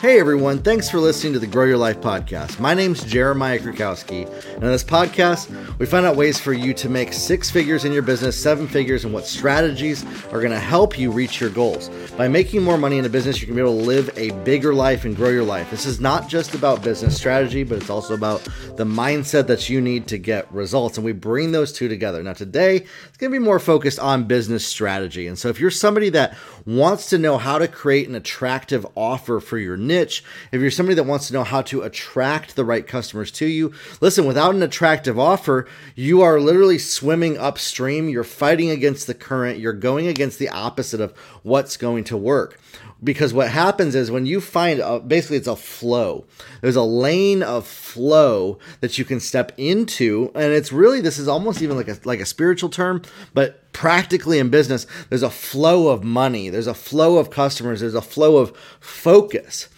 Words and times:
Hey 0.00 0.20
everyone, 0.20 0.58
thanks 0.58 0.88
for 0.88 1.00
listening 1.00 1.32
to 1.32 1.40
the 1.40 1.46
Grow 1.48 1.64
Your 1.64 1.76
Life 1.76 2.00
podcast. 2.00 2.60
My 2.60 2.72
name's 2.72 3.02
Jeremiah 3.02 3.58
Krakowski, 3.58 4.32
and 4.54 4.62
on 4.62 4.70
this 4.70 4.84
podcast, 4.84 5.50
we 5.80 5.86
find 5.86 6.06
out 6.06 6.14
ways 6.14 6.38
for 6.38 6.52
you 6.52 6.72
to 6.74 6.88
make 6.88 7.12
six 7.12 7.50
figures 7.50 7.84
in 7.84 7.92
your 7.92 8.02
business, 8.02 8.40
seven 8.40 8.68
figures, 8.68 9.04
and 9.04 9.12
what 9.12 9.26
strategies 9.26 10.04
are 10.26 10.40
going 10.40 10.52
to 10.52 10.60
help 10.60 10.96
you 10.96 11.10
reach 11.10 11.40
your 11.40 11.50
goals. 11.50 11.88
By 12.16 12.28
making 12.28 12.62
more 12.62 12.78
money 12.78 12.98
in 12.98 13.06
a 13.06 13.08
business, 13.08 13.40
you 13.40 13.46
can 13.46 13.56
be 13.56 13.60
able 13.60 13.76
to 13.76 13.86
live 13.86 14.08
a 14.16 14.30
bigger 14.44 14.72
life 14.72 15.04
and 15.04 15.16
grow 15.16 15.30
your 15.30 15.42
life. 15.42 15.68
This 15.68 15.84
is 15.84 15.98
not 15.98 16.28
just 16.28 16.54
about 16.54 16.80
business 16.80 17.16
strategy, 17.16 17.64
but 17.64 17.78
it's 17.78 17.90
also 17.90 18.14
about 18.14 18.44
the 18.76 18.84
mindset 18.84 19.48
that 19.48 19.68
you 19.68 19.80
need 19.80 20.06
to 20.08 20.18
get 20.18 20.52
results, 20.52 20.96
and 20.96 21.04
we 21.04 21.12
bring 21.12 21.50
those 21.50 21.72
two 21.72 21.88
together. 21.88 22.22
Now, 22.22 22.34
today, 22.34 22.76
it's 22.76 23.16
going 23.16 23.32
to 23.32 23.38
be 23.40 23.44
more 23.44 23.58
focused 23.58 23.98
on 23.98 24.28
business 24.28 24.64
strategy. 24.64 25.26
And 25.26 25.36
so, 25.36 25.48
if 25.48 25.58
you're 25.58 25.72
somebody 25.72 26.08
that 26.10 26.36
wants 26.64 27.10
to 27.10 27.18
know 27.18 27.36
how 27.36 27.58
to 27.58 27.66
create 27.66 28.08
an 28.08 28.14
attractive 28.14 28.86
offer 28.94 29.40
for 29.40 29.58
your 29.58 29.76
niche, 29.88 30.22
if 30.52 30.60
you're 30.60 30.70
somebody 30.70 30.94
that 30.94 31.04
wants 31.04 31.26
to 31.26 31.34
know 31.34 31.44
how 31.44 31.62
to 31.62 31.82
attract 31.82 32.54
the 32.54 32.64
right 32.64 32.86
customers 32.86 33.30
to 33.32 33.46
you, 33.46 33.72
listen, 34.00 34.26
without 34.26 34.54
an 34.54 34.62
attractive 34.62 35.18
offer, 35.18 35.66
you 35.96 36.22
are 36.22 36.40
literally 36.40 36.78
swimming 36.78 37.36
upstream. 37.36 38.08
You're 38.08 38.22
fighting 38.24 38.70
against 38.70 39.06
the 39.06 39.14
current. 39.14 39.58
You're 39.58 39.72
going 39.72 40.06
against 40.06 40.38
the 40.38 40.48
opposite 40.50 41.00
of 41.00 41.16
what's 41.42 41.76
going 41.76 42.04
to 42.04 42.16
work. 42.16 42.60
Because 43.02 43.32
what 43.32 43.48
happens 43.48 43.94
is 43.94 44.10
when 44.10 44.26
you 44.26 44.40
find 44.40 44.80
a, 44.80 44.98
basically 44.98 45.36
it's 45.36 45.46
a 45.46 45.54
flow. 45.54 46.24
There's 46.60 46.74
a 46.74 46.82
lane 46.82 47.44
of 47.44 47.64
flow 47.64 48.58
that 48.80 48.98
you 48.98 49.04
can 49.04 49.20
step 49.20 49.52
into 49.56 50.32
and 50.34 50.52
it's 50.52 50.72
really 50.72 51.00
this 51.00 51.18
is 51.18 51.28
almost 51.28 51.62
even 51.62 51.76
like 51.76 51.86
a 51.86 51.96
like 52.04 52.18
a 52.18 52.26
spiritual 52.26 52.68
term 52.68 53.02
but 53.34 53.72
practically 53.72 54.40
in 54.40 54.50
business 54.50 54.86
there's 55.08 55.22
a 55.22 55.30
flow 55.30 55.88
of 55.88 56.02
money. 56.02 56.48
There's 56.48 56.66
a 56.66 56.74
flow 56.74 57.18
of 57.18 57.30
customers. 57.30 57.80
There's 57.80 57.94
a 57.94 58.02
flow 58.02 58.38
of 58.38 58.56
focus 58.80 59.68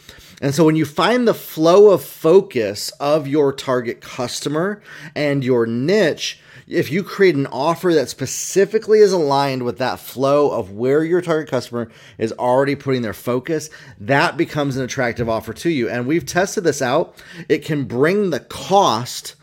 and 0.41 0.55
so 0.55 0.65
when 0.65 0.77
you 0.77 0.87
find 0.87 1.29
the 1.29 1.35
flow 1.35 1.91
of 1.91 2.03
focus 2.03 2.91
of 2.99 3.29
your 3.29 3.53
target 3.53 4.01
customer 4.01 4.81
and 5.15 5.45
your 5.45 5.67
niche, 5.67 6.41
if 6.67 6.91
you 6.91 7.03
create 7.03 7.35
an 7.35 7.47
offer 7.49 7.93
that 7.93 8.09
specifically 8.09 9.01
is 9.01 9.13
aligned 9.13 9.65
with 9.65 9.77
that 9.79 10.01
flow 10.01 10.51
of 10.51 10.73
where 10.73 11.05
your 11.05 11.21
target 11.21 11.51
customer 11.51 11.91
is 12.17 12.33
already 12.33 12.75
putting 12.75 13.03
their 13.03 13.13
focus, 13.13 13.69
that 13.99 14.39
becomes 14.39 14.77
an 14.77 14.85
attractive 14.85 15.29
offer 15.29 15.53
to 15.53 15.69
you. 15.69 15.91
And 15.91 16.07
we've 16.07 16.25
tested 16.25 16.65
this 16.65 16.81
out. 16.81 17.15
It 17.49 17.59
can 17.59 17.85
bring 17.85 18.31
the 18.31 18.41
cost 18.41 19.35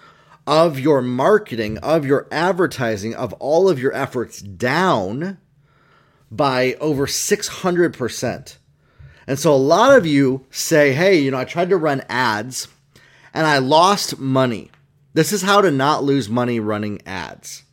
of 0.47 0.79
your 0.79 1.03
marketing, 1.03 1.77
of 1.79 2.05
your 2.05 2.27
advertising, 2.31 3.13
of 3.13 3.33
all 3.33 3.69
of 3.69 3.77
your 3.77 3.93
efforts 3.93 4.41
down 4.41 5.37
by 6.31 6.73
over 6.75 7.05
600%. 7.05 8.57
And 9.27 9.37
so 9.37 9.53
a 9.53 9.55
lot 9.55 9.95
of 9.97 10.05
you 10.05 10.45
say, 10.49 10.93
hey, 10.93 11.19
you 11.19 11.31
know, 11.31 11.37
I 11.37 11.45
tried 11.45 11.69
to 11.69 11.77
run 11.77 12.01
ads 12.07 12.69
and 13.33 13.45
I 13.45 13.57
lost 13.57 14.17
money. 14.17 14.71
This 15.13 15.33
is 15.33 15.41
how 15.41 15.61
to 15.61 15.69
not 15.69 16.03
lose 16.03 16.29
money 16.29 16.59
running 16.59 17.01
ads. 17.05 17.63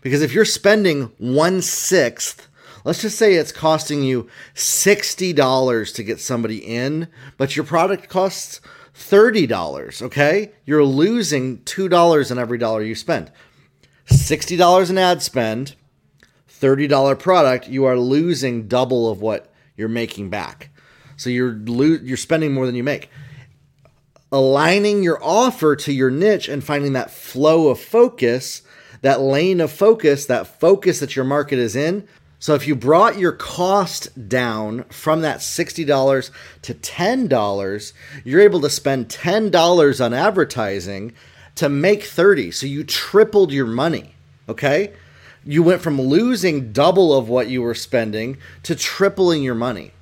Because 0.00 0.22
if 0.22 0.32
you're 0.32 0.44
spending 0.44 1.10
one 1.18 1.60
sixth, 1.60 2.48
let's 2.84 3.02
just 3.02 3.18
say 3.18 3.34
it's 3.34 3.50
costing 3.50 4.04
you 4.04 4.28
$60 4.54 5.94
to 5.94 6.02
get 6.04 6.20
somebody 6.20 6.58
in, 6.58 7.08
but 7.36 7.56
your 7.56 7.64
product 7.64 8.08
costs 8.08 8.60
$30, 8.94 10.02
okay? 10.02 10.52
You're 10.64 10.84
losing 10.84 11.58
$2 11.58 12.30
in 12.30 12.38
every 12.38 12.58
dollar 12.58 12.82
you 12.82 12.94
spend. 12.94 13.32
$60 14.08 14.90
in 14.90 14.98
ad 14.98 15.22
spend, 15.22 15.74
$30 16.48 17.18
product, 17.18 17.68
you 17.68 17.84
are 17.84 17.98
losing 17.98 18.68
double 18.68 19.10
of 19.10 19.20
what 19.20 19.52
you're 19.76 19.88
making 19.88 20.30
back. 20.30 20.70
So 21.16 21.30
you're 21.30 21.58
lo- 21.64 21.98
you're 22.02 22.16
spending 22.16 22.52
more 22.52 22.66
than 22.66 22.74
you 22.74 22.84
make. 22.84 23.10
Aligning 24.32 25.02
your 25.02 25.22
offer 25.22 25.76
to 25.76 25.92
your 25.92 26.10
niche 26.10 26.48
and 26.48 26.62
finding 26.62 26.92
that 26.94 27.10
flow 27.10 27.68
of 27.68 27.80
focus, 27.80 28.62
that 29.02 29.20
lane 29.20 29.60
of 29.60 29.72
focus, 29.72 30.26
that 30.26 30.60
focus 30.60 31.00
that 31.00 31.16
your 31.16 31.24
market 31.24 31.58
is 31.58 31.76
in. 31.76 32.06
So 32.38 32.54
if 32.54 32.66
you 32.68 32.74
brought 32.76 33.18
your 33.18 33.32
cost 33.32 34.28
down 34.28 34.84
from 34.84 35.22
that 35.22 35.38
$60 35.38 36.30
to 36.62 36.74
$10, 36.74 37.92
you're 38.24 38.40
able 38.40 38.60
to 38.60 38.70
spend 38.70 39.08
$10 39.08 40.04
on 40.04 40.12
advertising 40.12 41.12
to 41.54 41.68
make 41.68 42.04
30. 42.04 42.50
So 42.50 42.66
you 42.66 42.84
tripled 42.84 43.52
your 43.52 43.66
money, 43.66 44.14
okay? 44.48 44.92
You 45.44 45.62
went 45.62 45.80
from 45.80 46.00
losing 46.00 46.72
double 46.72 47.16
of 47.16 47.28
what 47.28 47.48
you 47.48 47.62
were 47.62 47.74
spending 47.74 48.36
to 48.64 48.76
tripling 48.76 49.42
your 49.42 49.54
money. 49.54 49.92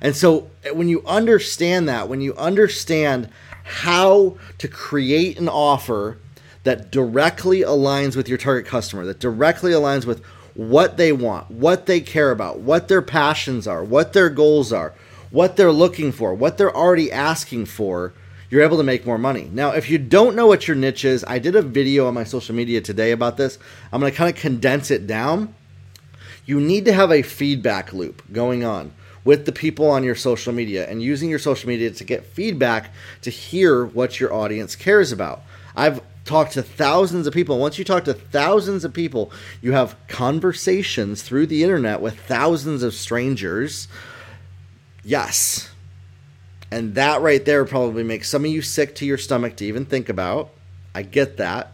And 0.00 0.16
so 0.16 0.50
eh, 0.64 0.70
when 0.70 0.88
you 0.88 1.02
understand 1.06 1.88
that, 1.88 2.08
when 2.08 2.20
you 2.20 2.34
understand 2.36 3.28
how 3.64 4.36
to 4.58 4.68
create 4.68 5.38
an 5.38 5.48
offer 5.48 6.18
that 6.64 6.90
directly 6.90 7.60
aligns 7.60 8.16
with 8.16 8.28
your 8.28 8.38
target 8.38 8.66
customer, 8.66 9.04
that 9.06 9.18
directly 9.18 9.72
aligns 9.72 10.04
with 10.04 10.24
what 10.54 10.96
they 10.96 11.12
want, 11.12 11.50
what 11.50 11.86
they 11.86 12.00
care 12.00 12.30
about, 12.30 12.60
what 12.60 12.88
their 12.88 13.02
passions 13.02 13.66
are, 13.66 13.84
what 13.84 14.12
their 14.12 14.28
goals 14.28 14.72
are, 14.72 14.92
what 15.30 15.56
they're 15.56 15.72
looking 15.72 16.12
for, 16.12 16.34
what 16.34 16.58
they're 16.58 16.74
already 16.74 17.10
asking 17.12 17.64
for, 17.66 18.12
you're 18.50 18.62
able 18.62 18.76
to 18.76 18.82
make 18.82 19.06
more 19.06 19.16
money. 19.16 19.48
Now, 19.52 19.70
if 19.70 19.88
you 19.88 19.96
don't 19.96 20.34
know 20.34 20.46
what 20.46 20.66
your 20.66 20.76
niche 20.76 21.04
is, 21.04 21.24
I 21.26 21.38
did 21.38 21.54
a 21.54 21.62
video 21.62 22.08
on 22.08 22.14
my 22.14 22.24
social 22.24 22.54
media 22.54 22.80
today 22.80 23.12
about 23.12 23.36
this. 23.36 23.58
I'm 23.92 24.00
going 24.00 24.10
to 24.10 24.18
kind 24.18 24.34
of 24.34 24.40
condense 24.40 24.90
it 24.90 25.06
down. 25.06 25.54
You 26.46 26.60
need 26.60 26.84
to 26.86 26.92
have 26.92 27.12
a 27.12 27.22
feedback 27.22 27.92
loop 27.92 28.22
going 28.32 28.64
on 28.64 28.92
with 29.24 29.46
the 29.46 29.52
people 29.52 29.88
on 29.90 30.04
your 30.04 30.14
social 30.14 30.52
media 30.52 30.88
and 30.88 31.02
using 31.02 31.28
your 31.28 31.38
social 31.38 31.68
media 31.68 31.90
to 31.90 32.04
get 32.04 32.24
feedback 32.24 32.90
to 33.22 33.30
hear 33.30 33.84
what 33.84 34.18
your 34.18 34.32
audience 34.32 34.76
cares 34.76 35.12
about. 35.12 35.42
I've 35.76 36.00
talked 36.24 36.52
to 36.52 36.62
thousands 36.62 37.26
of 37.26 37.34
people. 37.34 37.58
Once 37.58 37.78
you 37.78 37.84
talk 37.84 38.04
to 38.04 38.14
thousands 38.14 38.84
of 38.84 38.92
people, 38.92 39.32
you 39.60 39.72
have 39.72 39.96
conversations 40.08 41.22
through 41.22 41.46
the 41.46 41.62
internet 41.62 42.00
with 42.00 42.18
thousands 42.20 42.82
of 42.82 42.94
strangers. 42.94 43.88
Yes. 45.04 45.70
And 46.70 46.94
that 46.94 47.20
right 47.20 47.44
there 47.44 47.64
probably 47.64 48.04
makes 48.04 48.30
some 48.30 48.44
of 48.44 48.50
you 48.50 48.62
sick 48.62 48.94
to 48.96 49.06
your 49.06 49.18
stomach 49.18 49.56
to 49.56 49.64
even 49.64 49.84
think 49.84 50.08
about. 50.08 50.50
I 50.94 51.02
get 51.02 51.36
that. 51.38 51.72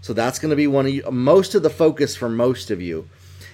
So 0.00 0.12
that's 0.12 0.38
going 0.38 0.50
to 0.50 0.56
be 0.56 0.66
one 0.66 0.86
of 0.86 0.92
you. 0.92 1.10
Most 1.10 1.54
of 1.54 1.62
the 1.62 1.70
focus 1.70 2.14
for 2.14 2.28
most 2.28 2.70
of 2.70 2.82
you 2.82 3.08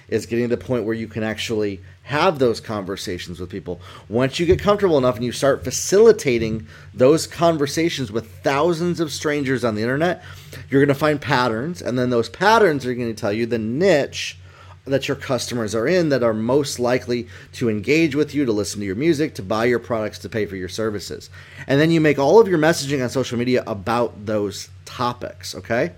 is 0.07 0.25
getting 0.25 0.49
to 0.49 0.55
the 0.55 0.63
point 0.63 0.85
where 0.85 0.95
you 0.95 1.07
can 1.07 1.23
actually 1.23 1.81
have 2.03 2.39
those 2.39 2.59
conversations 2.59 3.39
with 3.39 3.49
people. 3.49 3.79
Once 4.09 4.39
you 4.39 4.45
get 4.45 4.59
comfortable 4.59 4.97
enough 4.97 5.15
and 5.15 5.23
you 5.23 5.31
start 5.31 5.63
facilitating 5.63 6.67
those 6.93 7.27
conversations 7.27 8.11
with 8.11 8.29
thousands 8.43 8.99
of 8.99 9.11
strangers 9.11 9.63
on 9.63 9.75
the 9.75 9.81
internet, 9.81 10.23
you're 10.69 10.81
going 10.81 10.87
to 10.87 10.95
find 10.95 11.21
patterns, 11.21 11.81
and 11.81 11.97
then 11.97 12.09
those 12.09 12.29
patterns 12.29 12.85
are 12.85 12.93
going 12.93 13.13
to 13.13 13.19
tell 13.19 13.31
you 13.31 13.45
the 13.45 13.57
niche 13.57 14.37
that 14.85 15.07
your 15.07 15.15
customers 15.15 15.75
are 15.75 15.87
in 15.87 16.09
that 16.09 16.23
are 16.23 16.33
most 16.33 16.79
likely 16.79 17.27
to 17.53 17.69
engage 17.69 18.15
with 18.15 18.33
you, 18.33 18.45
to 18.45 18.51
listen 18.51 18.79
to 18.79 18.85
your 18.85 18.95
music, 18.95 19.35
to 19.35 19.43
buy 19.43 19.65
your 19.65 19.79
products, 19.79 20.17
to 20.19 20.27
pay 20.27 20.45
for 20.47 20.55
your 20.55 20.67
services. 20.67 21.29
And 21.67 21.79
then 21.79 21.91
you 21.91 22.01
make 22.01 22.17
all 22.17 22.41
of 22.41 22.47
your 22.47 22.57
messaging 22.57 23.03
on 23.03 23.09
social 23.09 23.37
media 23.37 23.63
about 23.67 24.25
those 24.25 24.69
topics, 24.85 25.53
okay? 25.53 25.91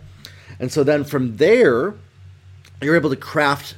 And 0.60 0.72
so 0.72 0.84
then 0.84 1.06
from 1.06 1.38
there, 1.38 1.96
you're 2.82 2.98
able 2.98 3.10
to 3.10 3.16
craft 3.16 3.76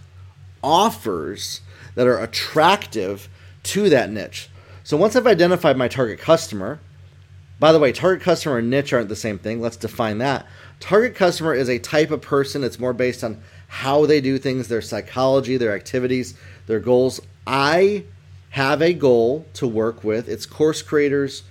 offers 0.66 1.62
that 1.94 2.08
are 2.08 2.18
attractive 2.18 3.30
to 3.64 3.90
that 3.90 4.12
niche. 4.12 4.50
So 4.84 4.98
once 4.98 5.16
I've 5.16 5.28
identified 5.28 5.78
my 5.78 5.88
target 5.88 6.20
customer, 6.20 6.80
by 7.60 7.72
the 7.72 7.80
way, 7.80 7.92
target 7.92 8.24
customer 8.24 8.58
and 8.58 8.70
niche 8.70 8.92
aren't 8.92 9.10
the 9.10 9.16
same 9.16 9.38
thing. 9.38 9.62
Let's 9.62 9.78
define 9.78 10.18
that. 10.18 10.46
Target 10.80 11.16
customer 11.16 11.54
is 11.54 11.70
a 11.70 11.80
type 11.80 12.12
of 12.12 12.22
person. 12.22 12.64
It's 12.64 12.80
more 12.80 12.94
based 12.94 13.24
on 13.24 13.42
how 13.68 14.06
they 14.06 14.20
do 14.20 14.38
things, 14.38 14.68
their 14.68 14.82
psychology, 14.82 15.56
their 15.56 15.74
activities, 15.74 16.36
their 16.68 16.80
goals. 16.80 17.22
I 17.48 18.04
have 18.50 18.82
a 18.82 18.94
goal 18.94 19.46
to 19.54 19.68
work 19.68 20.04
with. 20.04 20.28
It's 20.28 20.46
course 20.46 20.82
creators, 20.82 21.44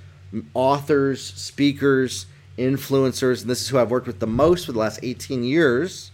authors, 0.53 1.23
speakers, 1.23 2.27
influencers, 2.59 3.43
and 3.43 3.51
this 3.51 3.63
is 3.63 3.69
who 3.69 3.79
I've 3.79 3.91
worked 3.91 4.07
with 4.07 4.21
the 4.21 4.27
most 4.27 4.67
for 4.67 4.73
the 4.73 4.79
last 4.79 5.01
18 5.03 5.43
years. 5.45 6.11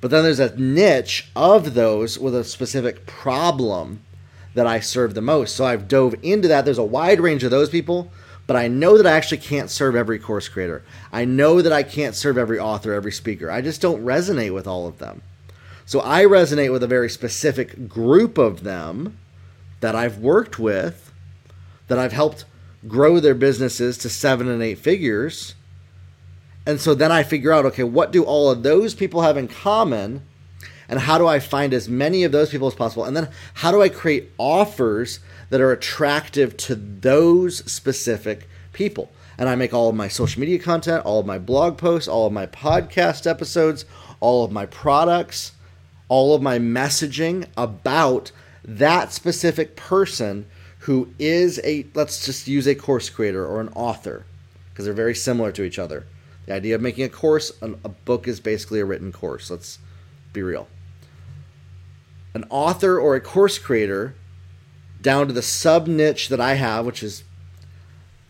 But 0.00 0.10
then 0.10 0.22
there's 0.22 0.40
a 0.40 0.56
niche 0.56 1.30
of 1.34 1.74
those 1.74 2.18
with 2.18 2.34
a 2.34 2.44
specific 2.44 3.06
problem 3.06 4.02
that 4.54 4.66
I 4.66 4.80
serve 4.80 5.14
the 5.14 5.20
most. 5.20 5.56
So 5.56 5.64
I've 5.64 5.88
dove 5.88 6.14
into 6.22 6.48
that. 6.48 6.64
There's 6.64 6.78
a 6.78 6.84
wide 6.84 7.20
range 7.20 7.44
of 7.44 7.50
those 7.50 7.68
people, 7.68 8.10
but 8.46 8.56
I 8.56 8.68
know 8.68 8.96
that 8.96 9.06
I 9.06 9.12
actually 9.12 9.38
can't 9.38 9.70
serve 9.70 9.96
every 9.96 10.18
course 10.18 10.48
creator. 10.48 10.82
I 11.12 11.24
know 11.24 11.60
that 11.62 11.72
I 11.72 11.82
can't 11.82 12.14
serve 12.14 12.38
every 12.38 12.58
author, 12.58 12.92
every 12.92 13.12
speaker. 13.12 13.50
I 13.50 13.60
just 13.60 13.80
don't 13.80 14.04
resonate 14.04 14.54
with 14.54 14.66
all 14.66 14.86
of 14.86 14.98
them. 14.98 15.22
So 15.84 16.00
I 16.00 16.24
resonate 16.24 16.72
with 16.72 16.82
a 16.82 16.88
very 16.88 17.08
specific 17.08 17.88
group 17.88 18.36
of 18.38 18.62
them 18.62 19.18
that 19.80 19.94
I've 19.94 20.18
worked 20.18 20.58
with, 20.58 21.12
that 21.88 21.98
I've 21.98 22.12
helped 22.12 22.44
grow 22.86 23.20
their 23.20 23.34
businesses 23.34 23.98
to 23.98 24.08
seven 24.08 24.48
and 24.48 24.62
eight 24.62 24.78
figures 24.78 25.54
and 26.68 26.78
so 26.78 26.94
then 26.94 27.10
I 27.10 27.22
figure 27.22 27.50
out, 27.50 27.64
okay, 27.64 27.82
what 27.82 28.12
do 28.12 28.24
all 28.24 28.50
of 28.50 28.62
those 28.62 28.94
people 28.94 29.22
have 29.22 29.38
in 29.38 29.48
common? 29.48 30.22
And 30.86 31.00
how 31.00 31.16
do 31.16 31.26
I 31.26 31.38
find 31.38 31.72
as 31.72 31.88
many 31.88 32.24
of 32.24 32.32
those 32.32 32.50
people 32.50 32.68
as 32.68 32.74
possible? 32.74 33.06
And 33.06 33.16
then 33.16 33.30
how 33.54 33.72
do 33.72 33.80
I 33.80 33.88
create 33.88 34.30
offers 34.36 35.20
that 35.48 35.62
are 35.62 35.72
attractive 35.72 36.58
to 36.58 36.74
those 36.74 37.64
specific 37.72 38.46
people? 38.74 39.10
And 39.38 39.48
I 39.48 39.54
make 39.54 39.72
all 39.72 39.88
of 39.88 39.94
my 39.94 40.08
social 40.08 40.40
media 40.40 40.58
content, 40.58 41.06
all 41.06 41.20
of 41.20 41.24
my 41.24 41.38
blog 41.38 41.78
posts, 41.78 42.06
all 42.06 42.26
of 42.26 42.34
my 42.34 42.44
podcast 42.44 43.26
episodes, 43.26 43.86
all 44.20 44.44
of 44.44 44.52
my 44.52 44.66
products, 44.66 45.52
all 46.10 46.34
of 46.34 46.42
my 46.42 46.58
messaging 46.58 47.46
about 47.56 48.30
that 48.62 49.10
specific 49.10 49.74
person 49.74 50.44
who 50.80 51.14
is 51.18 51.60
a, 51.64 51.86
let's 51.94 52.26
just 52.26 52.46
use 52.46 52.66
a 52.66 52.74
course 52.74 53.08
creator 53.08 53.46
or 53.46 53.62
an 53.62 53.70
author, 53.70 54.26
because 54.70 54.84
they're 54.84 54.92
very 54.92 55.14
similar 55.14 55.50
to 55.52 55.62
each 55.62 55.78
other. 55.78 56.04
The 56.48 56.54
idea 56.54 56.76
of 56.76 56.80
making 56.80 57.04
a 57.04 57.10
course, 57.10 57.52
a 57.60 57.90
book 57.90 58.26
is 58.26 58.40
basically 58.40 58.80
a 58.80 58.84
written 58.86 59.12
course. 59.12 59.50
Let's 59.50 59.78
be 60.32 60.40
real. 60.40 60.66
An 62.32 62.46
author 62.48 62.98
or 62.98 63.14
a 63.14 63.20
course 63.20 63.58
creator, 63.58 64.14
down 65.02 65.26
to 65.26 65.34
the 65.34 65.42
sub 65.42 65.86
niche 65.86 66.30
that 66.30 66.40
I 66.40 66.54
have, 66.54 66.86
which 66.86 67.02
is 67.02 67.22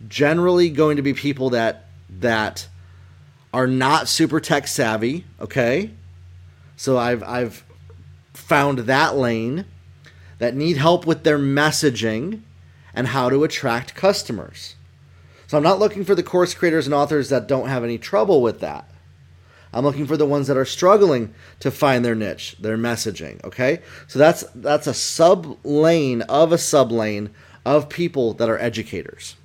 generally 0.08 0.68
going 0.68 0.96
to 0.96 1.02
be 1.02 1.14
people 1.14 1.50
that 1.50 1.84
that 2.10 2.66
are 3.52 3.68
not 3.68 4.08
super 4.08 4.40
tech 4.40 4.66
savvy, 4.66 5.24
okay? 5.40 5.92
So 6.76 6.98
I've 6.98 7.22
I've 7.22 7.64
found 8.34 8.80
that 8.80 9.14
lane 9.14 9.64
that 10.38 10.56
need 10.56 10.76
help 10.76 11.06
with 11.06 11.22
their 11.22 11.38
messaging 11.38 12.40
and 12.92 13.06
how 13.06 13.30
to 13.30 13.44
attract 13.44 13.94
customers. 13.94 14.74
So 15.48 15.56
I'm 15.56 15.64
not 15.64 15.78
looking 15.78 16.04
for 16.04 16.14
the 16.14 16.22
course 16.22 16.54
creators 16.54 16.86
and 16.86 16.94
authors 16.94 17.30
that 17.30 17.48
don't 17.48 17.68
have 17.68 17.82
any 17.82 17.96
trouble 17.96 18.42
with 18.42 18.60
that. 18.60 18.88
I'm 19.72 19.84
looking 19.84 20.06
for 20.06 20.16
the 20.16 20.26
ones 20.26 20.46
that 20.46 20.58
are 20.58 20.64
struggling 20.66 21.34
to 21.60 21.70
find 21.70 22.04
their 22.04 22.14
niche, 22.14 22.56
their 22.60 22.76
messaging, 22.76 23.42
okay? 23.44 23.80
So 24.06 24.18
that's 24.18 24.44
that's 24.54 24.86
a 24.86 24.94
sub 24.94 25.58
lane 25.64 26.22
of 26.22 26.52
a 26.52 26.58
sub 26.58 26.92
lane 26.92 27.30
of 27.64 27.88
people 27.88 28.34
that 28.34 28.48
are 28.48 28.58
educators. 28.58 29.36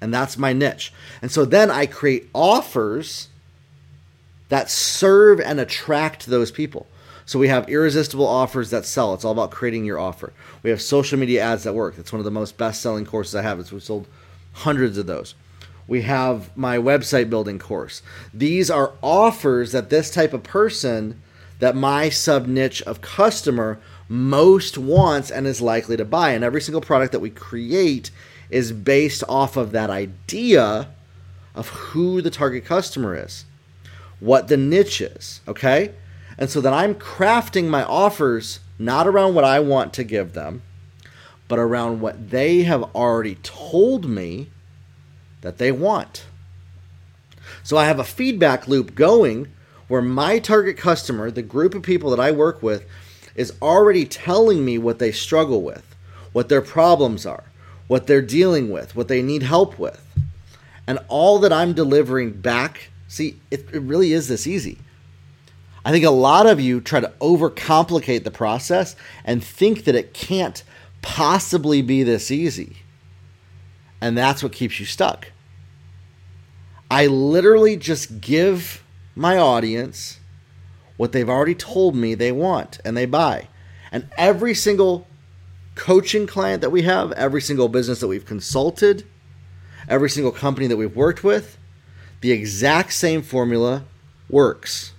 And 0.00 0.14
that's 0.14 0.38
my 0.38 0.52
niche. 0.52 0.92
And 1.22 1.30
so 1.30 1.44
then 1.44 1.72
I 1.72 1.86
create 1.86 2.30
offers 2.32 3.28
that 4.48 4.70
serve 4.70 5.40
and 5.40 5.58
attract 5.58 6.26
those 6.26 6.52
people. 6.52 6.86
So 7.26 7.38
we 7.38 7.48
have 7.48 7.68
irresistible 7.68 8.26
offers 8.26 8.70
that 8.70 8.86
sell. 8.86 9.12
It's 9.12 9.24
all 9.24 9.32
about 9.32 9.50
creating 9.50 9.84
your 9.84 9.98
offer. 9.98 10.32
We 10.62 10.70
have 10.70 10.80
social 10.80 11.18
media 11.18 11.42
ads 11.42 11.64
that 11.64 11.74
work. 11.74 11.98
It's 11.98 12.12
one 12.12 12.20
of 12.20 12.24
the 12.24 12.30
most 12.30 12.56
best-selling 12.56 13.06
courses 13.06 13.34
I 13.34 13.42
have. 13.42 13.58
It's 13.58 13.72
we 13.72 13.80
sold 13.80 14.06
hundreds 14.52 14.96
of 14.98 15.06
those 15.06 15.34
we 15.88 16.02
have 16.02 16.54
my 16.56 16.76
website 16.76 17.30
building 17.30 17.58
course. 17.58 18.02
These 18.32 18.70
are 18.70 18.92
offers 19.02 19.72
that 19.72 19.90
this 19.90 20.10
type 20.10 20.34
of 20.34 20.42
person, 20.44 21.20
that 21.58 21.74
my 21.74 22.10
sub 22.10 22.46
niche 22.46 22.82
of 22.82 23.00
customer 23.00 23.80
most 24.08 24.78
wants 24.78 25.30
and 25.30 25.46
is 25.46 25.60
likely 25.60 25.96
to 25.96 26.04
buy. 26.04 26.30
And 26.30 26.44
every 26.44 26.60
single 26.60 26.82
product 26.82 27.12
that 27.12 27.20
we 27.20 27.30
create 27.30 28.10
is 28.50 28.70
based 28.70 29.24
off 29.28 29.56
of 29.56 29.72
that 29.72 29.90
idea 29.90 30.88
of 31.54 31.68
who 31.68 32.22
the 32.22 32.30
target 32.30 32.64
customer 32.64 33.16
is, 33.16 33.46
what 34.20 34.48
the 34.48 34.56
niche 34.56 35.00
is, 35.00 35.40
okay? 35.48 35.92
And 36.36 36.48
so 36.48 36.60
then 36.60 36.72
I'm 36.72 36.94
crafting 36.94 37.68
my 37.68 37.82
offers 37.82 38.60
not 38.78 39.06
around 39.08 39.34
what 39.34 39.44
I 39.44 39.58
want 39.58 39.92
to 39.94 40.04
give 40.04 40.34
them, 40.34 40.62
but 41.48 41.58
around 41.58 42.00
what 42.00 42.30
they 42.30 42.62
have 42.62 42.82
already 42.94 43.36
told 43.36 44.04
me 44.04 44.50
that 45.40 45.58
they 45.58 45.72
want. 45.72 46.26
So 47.62 47.76
I 47.76 47.86
have 47.86 47.98
a 47.98 48.04
feedback 48.04 48.68
loop 48.68 48.94
going 48.94 49.48
where 49.88 50.02
my 50.02 50.38
target 50.38 50.76
customer, 50.76 51.30
the 51.30 51.42
group 51.42 51.74
of 51.74 51.82
people 51.82 52.10
that 52.10 52.20
I 52.20 52.30
work 52.30 52.62
with, 52.62 52.86
is 53.34 53.52
already 53.62 54.04
telling 54.04 54.64
me 54.64 54.78
what 54.78 54.98
they 54.98 55.12
struggle 55.12 55.62
with, 55.62 55.94
what 56.32 56.48
their 56.48 56.60
problems 56.60 57.24
are, 57.24 57.44
what 57.86 58.06
they're 58.06 58.22
dealing 58.22 58.70
with, 58.70 58.94
what 58.96 59.08
they 59.08 59.22
need 59.22 59.42
help 59.42 59.78
with. 59.78 60.04
And 60.86 60.98
all 61.08 61.38
that 61.40 61.52
I'm 61.52 61.72
delivering 61.72 62.32
back, 62.32 62.90
see, 63.06 63.40
it, 63.50 63.68
it 63.72 63.82
really 63.82 64.12
is 64.12 64.28
this 64.28 64.46
easy. 64.46 64.78
I 65.84 65.90
think 65.92 66.04
a 66.04 66.10
lot 66.10 66.46
of 66.46 66.60
you 66.60 66.80
try 66.80 67.00
to 67.00 67.12
overcomplicate 67.20 68.24
the 68.24 68.30
process 68.30 68.96
and 69.24 69.42
think 69.42 69.84
that 69.84 69.94
it 69.94 70.12
can't 70.12 70.62
possibly 71.00 71.80
be 71.80 72.02
this 72.02 72.30
easy. 72.30 72.76
And 74.00 74.16
that's 74.16 74.42
what 74.42 74.52
keeps 74.52 74.78
you 74.78 74.86
stuck. 74.86 75.32
I 76.90 77.06
literally 77.06 77.76
just 77.76 78.20
give 78.20 78.82
my 79.14 79.36
audience 79.36 80.20
what 80.96 81.12
they've 81.12 81.28
already 81.28 81.54
told 81.54 81.94
me 81.94 82.14
they 82.14 82.32
want 82.32 82.80
and 82.84 82.96
they 82.96 83.06
buy. 83.06 83.48
And 83.90 84.08
every 84.16 84.54
single 84.54 85.06
coaching 85.74 86.26
client 86.26 86.60
that 86.60 86.70
we 86.70 86.82
have, 86.82 87.12
every 87.12 87.40
single 87.40 87.68
business 87.68 88.00
that 88.00 88.08
we've 88.08 88.26
consulted, 88.26 89.06
every 89.88 90.10
single 90.10 90.32
company 90.32 90.66
that 90.66 90.76
we've 90.76 90.96
worked 90.96 91.22
with, 91.22 91.58
the 92.20 92.32
exact 92.32 92.92
same 92.92 93.22
formula 93.22 93.84
works. 94.28 94.92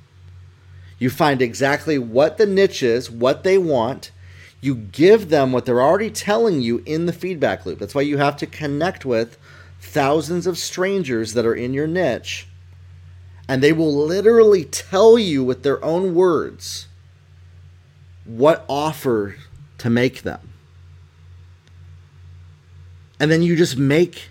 You 0.97 1.09
find 1.09 1.41
exactly 1.41 1.97
what 1.97 2.37
the 2.37 2.45
niche 2.45 2.83
is, 2.83 3.09
what 3.09 3.43
they 3.43 3.57
want. 3.57 4.11
You 4.61 4.75
give 4.75 5.29
them 5.29 5.51
what 5.51 5.65
they're 5.65 5.81
already 5.81 6.09
telling 6.09 6.61
you 6.61 6.83
in 6.85 7.05
the 7.05 7.13
feedback 7.13 7.65
loop. 7.65 7.79
That's 7.79 7.95
why 7.95 8.01
you 8.01 8.17
have 8.17 8.35
to 8.37 8.45
connect 8.45 9.05
with 9.05 9.37
thousands 9.79 10.45
of 10.45 10.57
strangers 10.57 11.33
that 11.33 11.45
are 11.45 11.55
in 11.55 11.73
your 11.73 11.87
niche, 11.87 12.47
and 13.47 13.63
they 13.63 13.71
will 13.71 13.93
literally 13.93 14.65
tell 14.65 15.17
you 15.17 15.43
with 15.43 15.63
their 15.63 15.83
own 15.83 16.13
words 16.13 16.87
what 18.25 18.65
offer 18.67 19.37
to 19.77 19.89
make 19.89 20.23
them. 20.23 20.49
And 23.19 23.31
then 23.31 23.41
you 23.41 23.55
just 23.55 23.77
make 23.77 24.29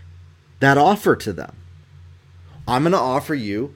that 0.60 0.78
offer 0.78 1.16
to 1.16 1.32
them. 1.32 1.56
I'm 2.66 2.82
going 2.82 2.92
to 2.92 2.98
offer 2.98 3.34
you 3.34 3.74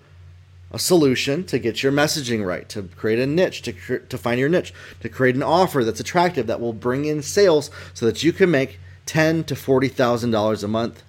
a 0.72 0.78
solution 0.78 1.44
to 1.44 1.58
get 1.58 1.82
your 1.82 1.92
messaging 1.92 2.44
right, 2.44 2.68
to 2.70 2.84
create 2.96 3.18
a 3.18 3.26
niche, 3.26 3.62
to, 3.62 3.72
cre- 3.72 3.96
to 3.96 4.18
find 4.18 4.40
your 4.40 4.48
niche, 4.48 4.72
to 5.00 5.08
create 5.08 5.36
an 5.36 5.42
offer 5.42 5.84
that's 5.84 6.00
attractive 6.00 6.46
that 6.46 6.60
will 6.60 6.72
bring 6.72 7.04
in 7.04 7.22
sales 7.22 7.70
so 7.94 8.06
that 8.06 8.22
you 8.22 8.32
can 8.32 8.50
make 8.50 8.80
ten 9.04 9.44
to 9.44 9.54
forty 9.54 9.88
thousand 9.88 10.30
dollars 10.30 10.64
a 10.64 10.68
month 10.68 11.02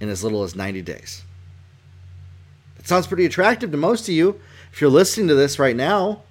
in 0.00 0.08
as 0.08 0.22
little 0.22 0.42
as 0.42 0.54
90 0.54 0.82
days. 0.82 1.22
That 2.76 2.86
sounds 2.86 3.06
pretty 3.06 3.24
attractive 3.24 3.70
to 3.70 3.76
most 3.76 4.08
of 4.08 4.14
you 4.14 4.40
if 4.72 4.80
you're 4.80 4.90
listening 4.90 5.28
to 5.28 5.34
this 5.34 5.58
right 5.58 5.76
now. 5.76 6.22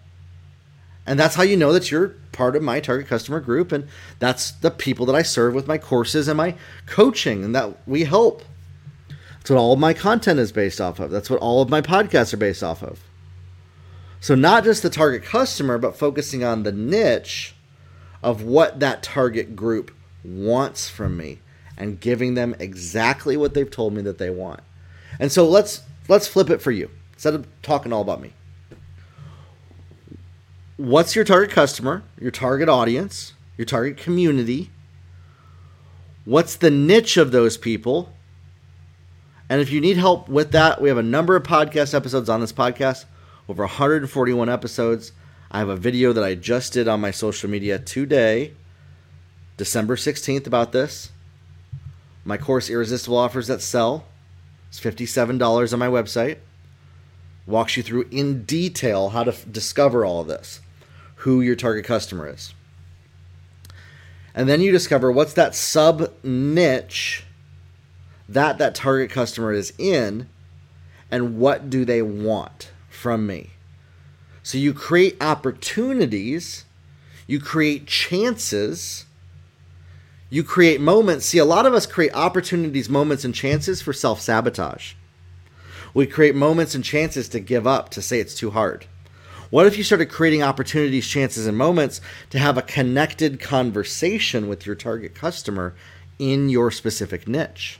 And 1.07 1.19
that's 1.19 1.35
how 1.35 1.43
you 1.43 1.57
know 1.57 1.71
that 1.73 1.91
you're 1.91 2.15
part 2.31 2.55
of 2.55 2.63
my 2.63 2.79
target 2.79 3.07
customer 3.07 3.39
group. 3.39 3.71
And 3.71 3.87
that's 4.19 4.51
the 4.51 4.71
people 4.71 5.05
that 5.07 5.15
I 5.15 5.21
serve 5.21 5.53
with 5.53 5.67
my 5.67 5.77
courses 5.77 6.27
and 6.27 6.37
my 6.37 6.55
coaching, 6.85 7.43
and 7.43 7.55
that 7.55 7.77
we 7.87 8.03
help. 8.05 8.43
That's 9.45 9.51
what 9.51 9.59
all 9.59 9.73
of 9.73 9.79
my 9.79 9.93
content 9.93 10.39
is 10.39 10.51
based 10.51 10.81
off 10.81 10.99
of. 10.99 11.11
That's 11.11 11.29
what 11.29 11.39
all 11.39 11.61
of 11.61 11.69
my 11.69 11.79
podcasts 11.79 12.33
are 12.33 12.37
based 12.37 12.63
off 12.63 12.81
of. 12.81 13.03
So, 14.19 14.33
not 14.33 14.63
just 14.63 14.81
the 14.81 14.89
target 14.89 15.23
customer, 15.23 15.77
but 15.77 15.95
focusing 15.95 16.43
on 16.43 16.63
the 16.63 16.71
niche 16.71 17.53
of 18.23 18.41
what 18.41 18.79
that 18.79 19.03
target 19.03 19.55
group 19.55 19.91
wants 20.23 20.89
from 20.89 21.15
me 21.15 21.41
and 21.77 21.99
giving 21.99 22.33
them 22.33 22.55
exactly 22.57 23.37
what 23.37 23.53
they've 23.53 23.69
told 23.69 23.93
me 23.93 24.01
that 24.01 24.17
they 24.17 24.31
want. 24.31 24.61
And 25.19 25.31
so 25.31 25.47
let's 25.47 25.83
let's 26.07 26.27
flip 26.27 26.49
it 26.49 26.59
for 26.59 26.71
you 26.71 26.89
instead 27.13 27.35
of 27.35 27.45
talking 27.61 27.93
all 27.93 28.01
about 28.01 28.21
me. 28.21 28.33
What's 30.77 31.15
your 31.15 31.23
target 31.23 31.51
customer, 31.51 32.01
your 32.19 32.31
target 32.31 32.67
audience, 32.67 33.33
your 33.57 33.65
target 33.65 33.97
community? 33.97 34.71
What's 36.23 36.55
the 36.55 36.71
niche 36.71 37.17
of 37.17 37.31
those 37.31 37.57
people? 37.57 38.14
And 39.49 39.61
if 39.61 39.71
you 39.71 39.79
need 39.79 39.97
help 39.97 40.27
with 40.27 40.51
that, 40.51 40.81
we 40.81 40.89
have 40.89 40.97
a 40.97 41.03
number 41.03 41.35
of 41.35 41.43
podcast 41.43 41.93
episodes 41.93 42.29
on 42.29 42.39
this 42.41 42.53
podcast, 42.53 43.05
over 43.47 43.63
141 43.63 44.49
episodes. 44.49 45.11
I 45.51 45.59
have 45.59 45.69
a 45.69 45.75
video 45.75 46.13
that 46.13 46.23
I 46.23 46.33
just 46.35 46.73
did 46.73 46.87
on 46.87 46.99
my 46.99 47.11
social 47.11 47.49
media 47.49 47.77
today, 47.77 48.53
December 49.57 49.95
16th, 49.95 50.47
about 50.47 50.71
this. 50.71 51.11
My 52.23 52.37
course, 52.37 52.71
Irresistible 52.71 53.17
Offers 53.17 53.47
That 53.47 53.61
Sell, 53.61 54.05
is 54.71 54.79
$57 54.79 55.73
on 55.73 55.79
my 55.79 55.87
website. 55.87 56.37
Walks 57.45 57.77
you 57.77 57.83
through 57.83 58.07
in 58.09 58.43
detail 58.45 59.09
how 59.09 59.23
to 59.23 59.31
f- 59.31 59.45
discover 59.51 60.03
all 60.03 60.21
of 60.21 60.27
this, 60.27 60.59
who 61.17 61.41
your 61.41 61.55
target 61.55 61.85
customer 61.85 62.27
is. 62.27 62.55
And 64.33 64.49
then 64.49 64.59
you 64.59 64.71
discover 64.71 65.11
what's 65.11 65.33
that 65.33 65.53
sub 65.53 66.11
niche 66.23 67.25
that 68.27 68.57
that 68.57 68.75
target 68.75 69.09
customer 69.09 69.51
is 69.51 69.73
in 69.77 70.27
and 71.11 71.37
what 71.37 71.69
do 71.69 71.85
they 71.85 72.01
want 72.01 72.71
from 72.89 73.27
me. 73.27 73.51
So 74.43 74.57
you 74.57 74.73
create 74.73 75.17
opportunities, 75.21 76.65
you 77.27 77.39
create 77.39 77.87
chances 77.87 79.05
you 80.29 80.43
create 80.43 80.81
moments. 80.81 81.27
See, 81.27 81.37
a 81.37 81.45
lot 81.45 81.65
of 81.65 81.73
us 81.73 81.85
create 81.85 82.13
opportunities, 82.13 82.89
moments, 82.89 83.23
and 83.23 83.33
chances 83.33 83.81
for 83.81 83.93
self 83.93 84.19
sabotage. 84.19 84.93
We 85.93 86.07
create 86.07 86.35
moments 86.35 86.75
and 86.75 86.83
chances 86.83 87.29
to 87.29 87.39
give 87.39 87.65
up, 87.65 87.89
to 87.91 88.01
say 88.01 88.19
it's 88.19 88.35
too 88.35 88.51
hard. 88.51 88.85
What 89.49 89.67
if 89.67 89.77
you 89.77 89.83
started 89.83 90.07
creating 90.07 90.43
opportunities, 90.43 91.07
chances, 91.07 91.45
and 91.47 91.57
moments 91.57 92.01
to 92.31 92.39
have 92.39 92.57
a 92.57 92.63
connected 92.63 93.39
conversation 93.39 94.49
with 94.49 94.65
your 94.65 94.75
target 94.75 95.15
customer 95.15 95.75
in 96.19 96.49
your 96.49 96.71
specific 96.71 97.27
niche? 97.27 97.79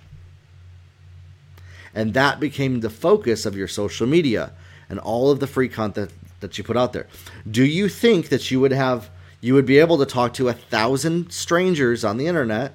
And 1.96 2.14
that 2.14 2.40
became 2.40 2.82
the 2.82 2.90
focus 2.90 3.46
of 3.46 3.56
your 3.56 3.70
social 3.70 4.06
media 4.06 4.52
and 4.90 5.00
all 5.00 5.32
of 5.32 5.40
the 5.40 5.48
free 5.48 5.70
content 5.70 6.12
that 6.42 6.58
you 6.58 6.64
put 6.64 6.78
out 6.78 6.94
there. 6.94 7.08
Do 7.50 7.66
you 7.66 7.90
think 7.90 8.30
that 8.30 8.52
you 8.52 8.60
would 8.60 8.74
have 8.74 9.10
you 9.42 9.54
would 9.54 9.66
be 9.66 9.78
able 9.78 9.98
to 10.00 10.06
talk 10.06 10.34
to 10.34 10.50
a 10.50 10.54
thousand 10.54 11.32
strangers 11.32 12.04
on 12.04 12.18
the 12.18 12.28
internet 12.28 12.74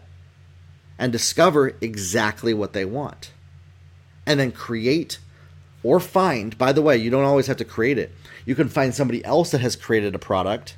and 0.99 1.11
discover 1.11 1.75
exactly 1.81 2.55
what 2.55 2.73
they 2.73 2.85
want? 2.85 3.33
And 4.25 4.39
then 4.39 4.53
create 4.53 5.19
or 5.83 5.99
find, 5.99 6.57
by 6.57 6.73
the 6.73 6.83
way, 6.83 6.97
you 6.97 7.11
don't 7.11 7.25
always 7.25 7.47
have 7.49 7.57
to 7.57 7.65
create 7.65 7.99
it. 7.99 8.13
You 8.45 8.55
can 8.55 8.69
find 8.69 8.95
somebody 8.95 9.25
else 9.25 9.51
that 9.51 9.61
has 9.61 9.77
created 9.77 10.15
a 10.15 10.19
product 10.19 10.77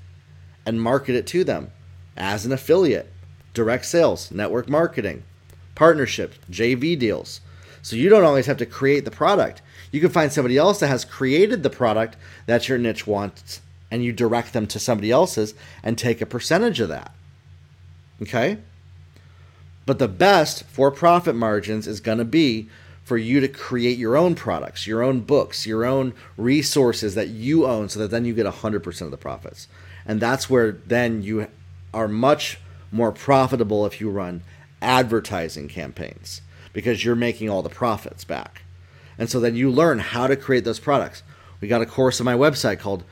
and 0.64 0.80
market 0.80 1.14
it 1.14 1.26
to 1.28 1.44
them 1.44 1.70
as 2.16 2.46
an 2.46 2.52
affiliate, 2.52 3.12
direct 3.52 3.84
sales, 3.84 4.30
network 4.30 4.68
marketing, 4.68 5.24
partnerships, 5.74 6.38
JV 6.50 6.98
deals. 6.98 7.40
So 7.82 7.96
you 7.96 8.08
don't 8.08 8.24
always 8.24 8.46
have 8.46 8.56
to 8.58 8.66
create 8.66 9.04
the 9.04 9.10
product. 9.10 9.60
You 9.90 10.00
can 10.00 10.10
find 10.10 10.32
somebody 10.32 10.56
else 10.56 10.80
that 10.80 10.88
has 10.88 11.04
created 11.04 11.62
the 11.62 11.70
product 11.70 12.16
that 12.46 12.68
your 12.68 12.78
niche 12.78 13.06
wants 13.06 13.60
and 13.90 14.02
you 14.02 14.12
direct 14.12 14.52
them 14.52 14.66
to 14.68 14.78
somebody 14.78 15.10
else's 15.10 15.54
and 15.82 15.98
take 15.98 16.20
a 16.20 16.26
percentage 16.26 16.80
of 16.80 16.88
that. 16.88 17.12
Okay? 18.22 18.58
But 19.84 19.98
the 19.98 20.08
best 20.08 20.64
for 20.64 20.90
profit 20.90 21.34
margins 21.34 21.88
is 21.88 22.00
going 22.00 22.18
to 22.18 22.24
be 22.24 22.68
for 23.04 23.18
you 23.18 23.40
to 23.40 23.48
create 23.48 23.98
your 23.98 24.16
own 24.16 24.36
products, 24.36 24.86
your 24.86 25.02
own 25.02 25.20
books, 25.20 25.66
your 25.66 25.84
own 25.84 26.14
resources 26.36 27.16
that 27.16 27.28
you 27.28 27.66
own 27.66 27.88
so 27.88 27.98
that 27.98 28.12
then 28.12 28.24
you 28.24 28.32
get 28.32 28.46
100% 28.46 29.00
of 29.02 29.10
the 29.10 29.16
profits. 29.16 29.66
And 30.06 30.20
that's 30.20 30.48
where 30.48 30.72
then 30.86 31.22
you 31.22 31.48
are 31.92 32.08
much 32.08 32.60
more 32.92 33.10
profitable 33.10 33.84
if 33.84 34.00
you 34.00 34.08
run 34.08 34.42
advertising 34.80 35.68
campaigns 35.68 36.42
because 36.72 37.04
you're 37.04 37.14
making 37.14 37.48
all 37.48 37.62
the 37.62 37.68
profits 37.68 38.24
back. 38.24 38.62
And 39.18 39.28
so 39.28 39.40
then 39.40 39.56
you 39.56 39.70
learn 39.70 39.98
how 39.98 40.26
to 40.26 40.36
create 40.36 40.64
those 40.64 40.80
products. 40.80 41.22
We 41.60 41.68
got 41.68 41.82
a 41.82 41.86
course 41.86 42.20
on 42.20 42.24
my 42.24 42.34
website 42.34 42.78
called 42.78 43.04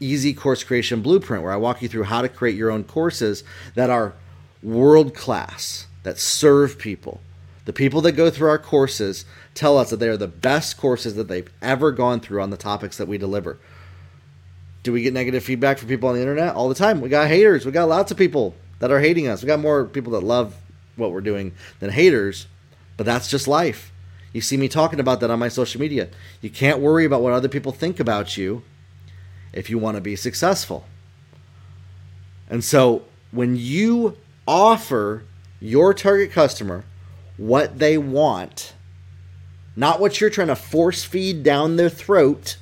Easy 0.00 0.34
Course 0.34 0.62
Creation 0.62 1.00
Blueprint 1.00 1.42
where 1.42 1.52
I 1.52 1.56
walk 1.56 1.82
you 1.82 1.88
through 1.88 2.04
how 2.04 2.22
to 2.22 2.28
create 2.28 2.56
your 2.56 2.70
own 2.70 2.84
courses 2.84 3.42
that 3.74 3.90
are 3.90 4.14
world 4.62 5.14
class, 5.14 5.86
that 6.02 6.18
serve 6.18 6.78
people 6.78 7.20
the 7.66 7.72
people 7.72 8.00
that 8.02 8.12
go 8.12 8.30
through 8.30 8.48
our 8.48 8.58
courses 8.58 9.26
tell 9.54 9.76
us 9.76 9.90
that 9.90 9.96
they 9.96 10.08
are 10.08 10.16
the 10.16 10.28
best 10.28 10.76
courses 10.76 11.16
that 11.16 11.26
they've 11.28 11.50
ever 11.60 11.90
gone 11.90 12.20
through 12.20 12.40
on 12.40 12.50
the 12.50 12.56
topics 12.56 12.96
that 12.96 13.08
we 13.08 13.18
deliver. 13.18 13.58
Do 14.84 14.92
we 14.92 15.02
get 15.02 15.12
negative 15.12 15.42
feedback 15.42 15.78
from 15.78 15.88
people 15.88 16.08
on 16.08 16.14
the 16.14 16.20
internet? 16.20 16.54
All 16.54 16.68
the 16.68 16.76
time. 16.76 17.00
We 17.00 17.08
got 17.08 17.26
haters. 17.26 17.66
We 17.66 17.72
got 17.72 17.88
lots 17.88 18.12
of 18.12 18.16
people 18.16 18.54
that 18.78 18.92
are 18.92 19.00
hating 19.00 19.26
us. 19.26 19.42
We 19.42 19.48
got 19.48 19.58
more 19.58 19.84
people 19.84 20.12
that 20.12 20.22
love 20.22 20.54
what 20.94 21.10
we're 21.10 21.20
doing 21.20 21.52
than 21.80 21.90
haters, 21.90 22.46
but 22.96 23.06
that's 23.06 23.28
just 23.28 23.48
life. 23.48 23.92
You 24.32 24.40
see 24.40 24.56
me 24.56 24.68
talking 24.68 25.00
about 25.00 25.20
that 25.20 25.30
on 25.30 25.38
my 25.38 25.48
social 25.48 25.80
media. 25.80 26.08
You 26.40 26.50
can't 26.50 26.80
worry 26.80 27.04
about 27.04 27.22
what 27.22 27.32
other 27.32 27.48
people 27.48 27.72
think 27.72 27.98
about 27.98 28.36
you 28.36 28.62
if 29.52 29.70
you 29.70 29.78
want 29.78 29.96
to 29.96 30.00
be 30.00 30.16
successful. 30.16 30.84
And 32.48 32.62
so 32.62 33.04
when 33.30 33.56
you 33.56 34.16
offer 34.46 35.24
your 35.60 35.94
target 35.94 36.30
customer 36.32 36.84
what 37.36 37.78
they 37.78 37.98
want, 37.98 38.74
not 39.74 40.00
what 40.00 40.20
you're 40.20 40.30
trying 40.30 40.48
to 40.48 40.56
force 40.56 41.04
feed 41.04 41.42
down 41.42 41.76
their 41.76 41.90
throat. 41.90 42.56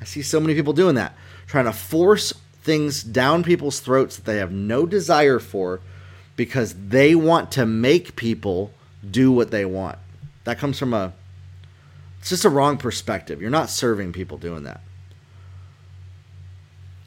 I 0.00 0.04
see 0.04 0.22
so 0.22 0.40
many 0.40 0.54
people 0.54 0.72
doing 0.72 0.94
that, 0.96 1.14
trying 1.46 1.64
to 1.64 1.72
force 1.72 2.32
things 2.62 3.02
down 3.02 3.42
people's 3.42 3.80
throats 3.80 4.16
that 4.16 4.24
they 4.24 4.38
have 4.38 4.52
no 4.52 4.86
desire 4.86 5.38
for 5.38 5.80
because 6.36 6.74
they 6.88 7.14
want 7.14 7.50
to 7.52 7.66
make 7.66 8.16
people 8.16 8.72
do 9.10 9.32
what 9.32 9.50
they 9.50 9.64
want. 9.64 9.98
That 10.44 10.58
comes 10.58 10.78
from 10.78 10.94
a 10.94 11.12
it's 12.20 12.30
just 12.30 12.44
a 12.44 12.50
wrong 12.50 12.78
perspective. 12.78 13.42
You're 13.42 13.50
not 13.50 13.68
serving 13.68 14.12
people 14.12 14.38
doing 14.38 14.62
that. 14.64 14.80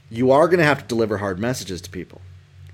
You 0.09 0.31
are 0.31 0.47
going 0.47 0.59
to 0.59 0.65
have 0.65 0.83
to 0.83 0.87
deliver 0.87 1.17
hard 1.17 1.39
messages 1.39 1.81
to 1.81 1.89
people 1.89 2.21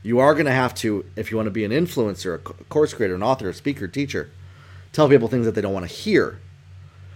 you 0.03 0.20
are 0.20 0.34
going 0.34 0.46
to 0.46 0.51
have 0.51 0.75
to, 0.75 1.06
if 1.15 1.32
you 1.32 1.38
want 1.38 1.48
to 1.48 1.51
be 1.51 1.63
an 1.63 1.72
influencer, 1.72 2.36
a 2.36 2.63
course 2.65 2.94
creator, 2.94 3.15
an 3.15 3.24
author, 3.24 3.50
a 3.50 3.53
speaker, 3.53 3.88
teacher, 3.88 4.30
tell 4.92 5.08
people 5.08 5.30
things 5.30 5.46
that 5.46 5.56
they 5.56 5.62
don't 5.62 5.74
want 5.74 5.88
to 5.88 5.94
hear. 5.94 6.39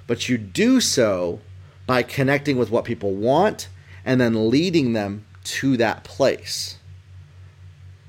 But 0.08 0.30
you 0.30 0.38
do 0.38 0.80
so 0.80 1.42
by 1.86 2.02
connecting 2.02 2.58
with 2.58 2.72
what 2.72 2.86
people 2.86 3.14
want 3.14 3.68
and 4.06 4.20
then 4.22 4.50
leading 4.50 4.94
them 4.94 5.26
to 5.44 5.76
that 5.78 6.06
place. 6.06 6.78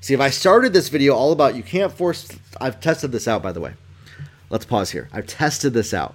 See, 0.00 0.14
if 0.14 0.21
I 0.21 0.31
started 0.31 0.73
this 0.73 0.88
video 0.88 1.14
all 1.14 1.33
about 1.33 1.57
you 1.57 1.64
can't 1.64 1.93
force, 1.93 2.28
I've 2.61 2.81
tested 2.81 3.11
this 3.11 3.26
out, 3.26 3.43
by 3.43 3.50
the 3.50 3.61
way. 3.61 3.75
Let's 4.50 4.64
pause 4.64 4.90
here. 4.90 5.09
I've 5.12 5.26
tested 5.26 5.73
this 5.75 5.93
out. 5.93 6.14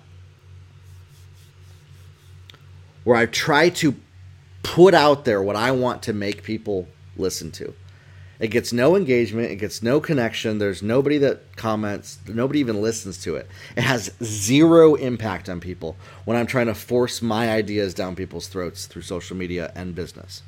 Where 3.03 3.17
I've 3.17 3.31
tried 3.31 3.75
to 3.77 3.95
put 4.63 4.93
out 4.93 5.25
there 5.25 5.41
what 5.41 5.55
I 5.55 5.71
want 5.71 6.01
to 6.03 6.13
make 6.13 6.43
people 6.43 6.87
listen 7.15 7.51
to. 7.51 7.73
It 8.39 8.47
gets 8.47 8.73
no 8.73 8.95
engagement. 8.95 9.51
It 9.51 9.57
gets 9.57 9.83
no 9.83 9.99
connection. 9.99 10.57
There's 10.57 10.81
nobody 10.81 11.17
that 11.19 11.55
comments. 11.55 12.19
Nobody 12.27 12.59
even 12.59 12.81
listens 12.81 13.17
to 13.23 13.35
it. 13.35 13.47
It 13.77 13.83
has 13.83 14.11
zero 14.23 14.95
impact 14.95 15.47
on 15.47 15.59
people 15.59 15.95
when 16.25 16.35
I'm 16.35 16.47
trying 16.47 16.65
to 16.67 16.73
force 16.73 17.21
my 17.21 17.51
ideas 17.51 17.93
down 17.93 18.15
people's 18.15 18.47
throats 18.47 18.85
through 18.85 19.03
social 19.03 19.37
media 19.37 19.71
and 19.75 19.93
business. 19.93 20.41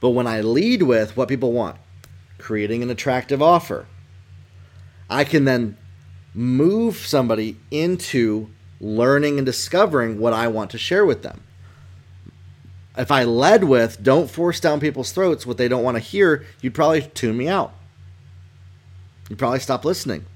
But 0.00 0.10
when 0.10 0.26
I 0.26 0.40
lead 0.42 0.82
with 0.82 1.16
what 1.16 1.28
people 1.28 1.52
want, 1.52 1.76
creating 2.38 2.82
an 2.82 2.90
attractive 2.90 3.42
offer, 3.42 3.86
I 5.10 5.24
can 5.24 5.44
then 5.44 5.76
move 6.34 6.96
somebody 6.96 7.56
into 7.70 8.50
learning 8.80 9.38
and 9.38 9.46
discovering 9.46 10.18
what 10.18 10.32
I 10.32 10.48
want 10.48 10.70
to 10.70 10.78
share 10.78 11.04
with 11.04 11.22
them 11.22 11.42
if 12.98 13.12
I 13.12 13.22
led 13.22 13.64
with 13.64 14.02
don't 14.02 14.28
force 14.28 14.58
down 14.58 14.80
people's 14.80 15.12
throats 15.12 15.46
what 15.46 15.56
they 15.56 15.68
don't 15.68 15.84
want 15.84 15.96
to 15.96 16.02
hear, 16.02 16.44
you'd 16.60 16.74
probably 16.74 17.02
tune 17.02 17.36
me 17.36 17.48
out. 17.48 17.72
You'd 19.30 19.38
probably 19.38 19.60
stop 19.60 19.84
listening. 19.84 20.26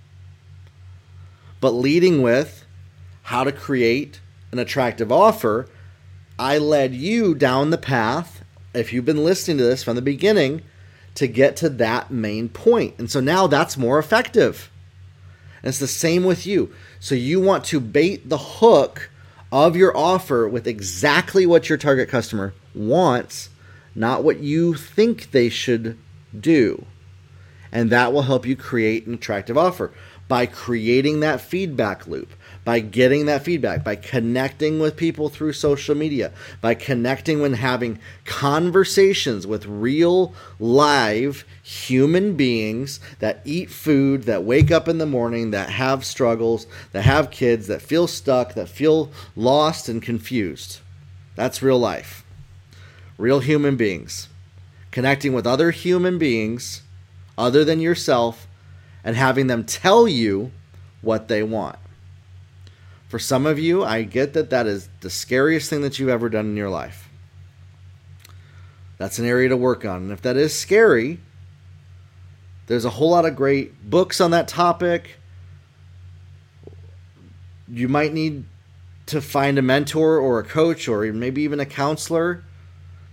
But 1.61 1.71
leading 1.71 2.23
with 2.23 2.65
how 3.25 3.43
to 3.43 3.53
create 3.53 4.21
an 4.53 4.61
attractive 4.61 5.11
offer, 5.11 5.69
I 6.39 6.59
led 6.59 6.95
you 6.95 7.35
down 7.35 7.71
the 7.71 7.79
path, 7.79 8.45
if 8.75 8.93
you've 8.93 9.05
been 9.05 9.25
listening 9.25 9.59
to 9.59 9.65
this 9.65 9.83
from 9.83 9.97
the 9.97 10.03
beginning, 10.03 10.63
to 11.15 11.27
get 11.27 11.57
to 11.57 11.69
that 11.69 12.11
main 12.11 12.49
point. 12.49 12.95
And 12.99 13.11
so 13.11 13.21
now 13.21 13.47
that's 13.47 13.77
more 13.77 13.99
effective. 13.99 14.71
And 15.63 15.69
it's 15.69 15.79
the 15.79 15.87
same 15.87 16.25
with 16.25 16.47
you. 16.47 16.75
So 17.01 17.15
you 17.15 17.41
want 17.41 17.65
to 17.67 17.81
bait 17.81 18.29
the 18.29 18.39
hook 18.39 19.11
of 19.53 19.77
your 19.77 19.97
offer 19.97 20.49
with 20.49 20.67
exactly 20.67 21.47
what 21.47 21.69
your 21.69 21.79
target 21.79 22.09
customer 22.09 22.55
wants, 22.75 23.51
not 23.95 24.25
what 24.25 24.39
you 24.39 24.75
think 24.75 25.31
they 25.31 25.49
should 25.49 25.99
do. 26.39 26.87
And 27.71 27.91
that 27.91 28.13
will 28.13 28.23
help 28.23 28.47
you 28.47 28.57
create 28.57 29.07
an 29.07 29.15
attractive 29.15 29.59
offer 29.59 29.93
by 30.29 30.47
creating 30.47 31.21
that 31.21 31.41
feedback 31.41 32.07
loop, 32.07 32.33
by 32.65 32.79
getting 32.79 33.27
that 33.27 33.43
feedback, 33.43 33.83
by 33.83 33.97
connecting 33.97 34.79
with 34.79 34.97
people 34.97 35.29
through 35.29 35.53
social 35.53 35.95
media, 35.95 36.33
by 36.61 36.75
connecting 36.75 37.41
when 37.41 37.55
having 37.55 37.99
conversations 38.25 39.47
with 39.47 39.67
real 39.67 40.33
live 40.61 41.45
human 41.63 42.37
beings 42.37 43.01
that 43.19 43.41
eat 43.45 43.71
food, 43.71 44.25
that 44.25 44.45
wake 44.45 44.71
up 44.71 44.87
in 44.87 44.99
the 44.99 45.07
morning, 45.07 45.51
that 45.51 45.71
have 45.71 46.05
struggles, 46.05 46.67
that 46.93 47.03
have 47.03 47.31
kids, 47.31 47.67
that 47.67 47.83
feel 47.83 48.07
stuck, 48.07 48.55
that 48.55 48.69
feel 48.69 49.11
lost 49.35 49.89
and 49.89 50.01
confused. 50.01 50.79
That's 51.35 51.63
real 51.63 51.79
life. 51.79 52.25
Real 53.19 53.41
human 53.41 53.77
beings. 53.77 54.29
Connecting 54.93 55.33
with 55.33 55.47
other 55.47 55.71
human 55.73 56.19
beings 56.19 56.83
other 57.37 57.65
than 57.65 57.81
yourself 57.81 58.47
and 59.03 59.17
having 59.17 59.49
them 59.49 59.65
tell 59.65 60.07
you 60.07 60.53
what 61.01 61.27
they 61.27 61.43
want. 61.43 61.77
For 63.13 63.19
some 63.19 63.45
of 63.45 63.59
you, 63.59 63.85
I 63.85 64.05
get 64.05 64.33
that 64.33 64.49
that 64.49 64.67
is 64.67 64.89
the 65.01 65.11
scariest 65.11 65.69
thing 65.69 65.83
that 65.83 65.99
you've 65.99 66.09
ever 66.09 66.31
done 66.31 66.47
in 66.47 66.57
your 66.57 66.71
life. 66.71 67.11
That's 68.97 69.19
an 69.19 69.27
area 69.27 69.51
to 69.51 69.57
work 69.59 69.85
on. 69.85 70.05
And 70.05 70.13
if 70.13 70.23
that 70.23 70.39
is 70.39 70.59
scary, 70.59 71.21
there's 72.69 72.87
a 72.87 72.89
whole 72.89 73.11
lot 73.11 73.27
of 73.27 73.37
great 73.37 73.91
books 73.91 74.19
on 74.19 74.31
that 74.31 74.49
topic. 74.49 75.19
You 77.69 77.87
might 77.87 78.15
need 78.15 78.47
to 79.05 79.21
find 79.21 79.59
a 79.59 79.63
mentor 79.63 80.17
or 80.17 80.39
a 80.39 80.43
coach 80.43 80.89
or 80.89 81.13
maybe 81.13 81.43
even 81.43 81.61
a 81.61 81.67
counselor 81.67 82.43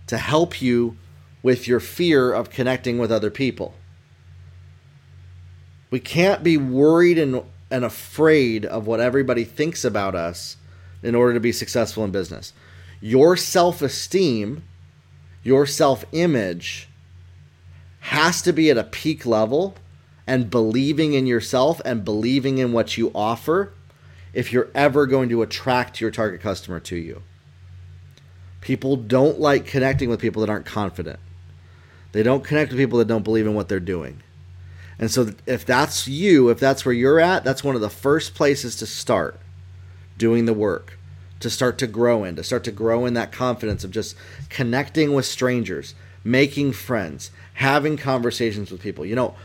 to 0.07 0.17
help 0.17 0.61
you 0.61 0.95
with 1.43 1.67
your 1.67 1.81
fear 1.81 2.31
of 2.31 2.49
connecting 2.49 2.99
with 2.99 3.11
other 3.11 3.29
people. 3.29 3.73
We 5.91 5.99
can't 5.99 6.41
be 6.41 6.55
worried 6.55 7.17
and, 7.17 7.43
and 7.71 7.85
afraid 7.85 8.65
of 8.65 8.87
what 8.87 8.99
everybody 8.99 9.43
thinks 9.43 9.83
about 9.83 10.15
us 10.15 10.57
in 11.03 11.15
order 11.15 11.33
to 11.33 11.39
be 11.39 11.51
successful 11.51 12.03
in 12.03 12.11
business. 12.11 12.53
your 13.01 13.37
self 13.37 13.81
esteem, 13.81 14.63
your 15.43 15.65
self 15.65 16.03
image 16.11 16.89
has 18.01 18.41
to 18.41 18.51
be 18.51 18.69
at 18.69 18.77
a 18.77 18.83
peak 18.83 19.25
level 19.25 19.75
and 20.27 20.49
believing 20.49 21.13
in 21.13 21.25
yourself 21.25 21.81
and 21.85 22.05
believing 22.05 22.57
in 22.57 22.71
what 22.71 22.97
you 22.97 23.11
offer 23.15 23.73
if 24.33 24.53
you're 24.53 24.69
ever 24.75 25.05
going 25.05 25.29
to 25.29 25.41
attract 25.41 25.99
your 25.99 26.11
target 26.11 26.41
customer 26.41 26.79
to 26.79 26.95
you. 26.95 27.21
People 28.61 28.95
don't 28.95 29.39
like 29.39 29.65
connecting 29.65 30.09
with 30.09 30.19
people 30.19 30.41
that 30.41 30.49
aren't 30.49 30.65
confident. 30.65 31.19
They 32.11 32.23
don't 32.23 32.43
connect 32.43 32.71
with 32.71 32.79
people 32.79 32.99
that 32.99 33.07
don't 33.07 33.23
believe 33.23 33.47
in 33.47 33.55
what 33.55 33.69
they're 33.69 33.79
doing. 33.79 34.21
And 34.99 35.09
so, 35.09 35.31
if 35.45 35.65
that's 35.65 36.07
you, 36.07 36.49
if 36.49 36.59
that's 36.59 36.85
where 36.85 36.93
you're 36.93 37.19
at, 37.19 37.45
that's 37.45 37.63
one 37.63 37.75
of 37.75 37.81
the 37.81 37.89
first 37.89 38.35
places 38.35 38.75
to 38.77 38.85
start 38.85 39.39
doing 40.17 40.45
the 40.45 40.53
work, 40.53 40.99
to 41.39 41.49
start 41.49 41.77
to 41.77 41.87
grow 41.87 42.25
in, 42.25 42.35
to 42.35 42.43
start 42.43 42.65
to 42.65 42.71
grow 42.71 43.05
in 43.05 43.13
that 43.13 43.31
confidence 43.31 43.85
of 43.85 43.91
just 43.91 44.15
connecting 44.49 45.13
with 45.13 45.25
strangers, 45.25 45.95
making 46.23 46.73
friends, 46.73 47.31
having 47.53 47.95
conversations 47.95 48.71
with 48.71 48.81
people. 48.81 49.05
You 49.05 49.15
know, 49.15 49.35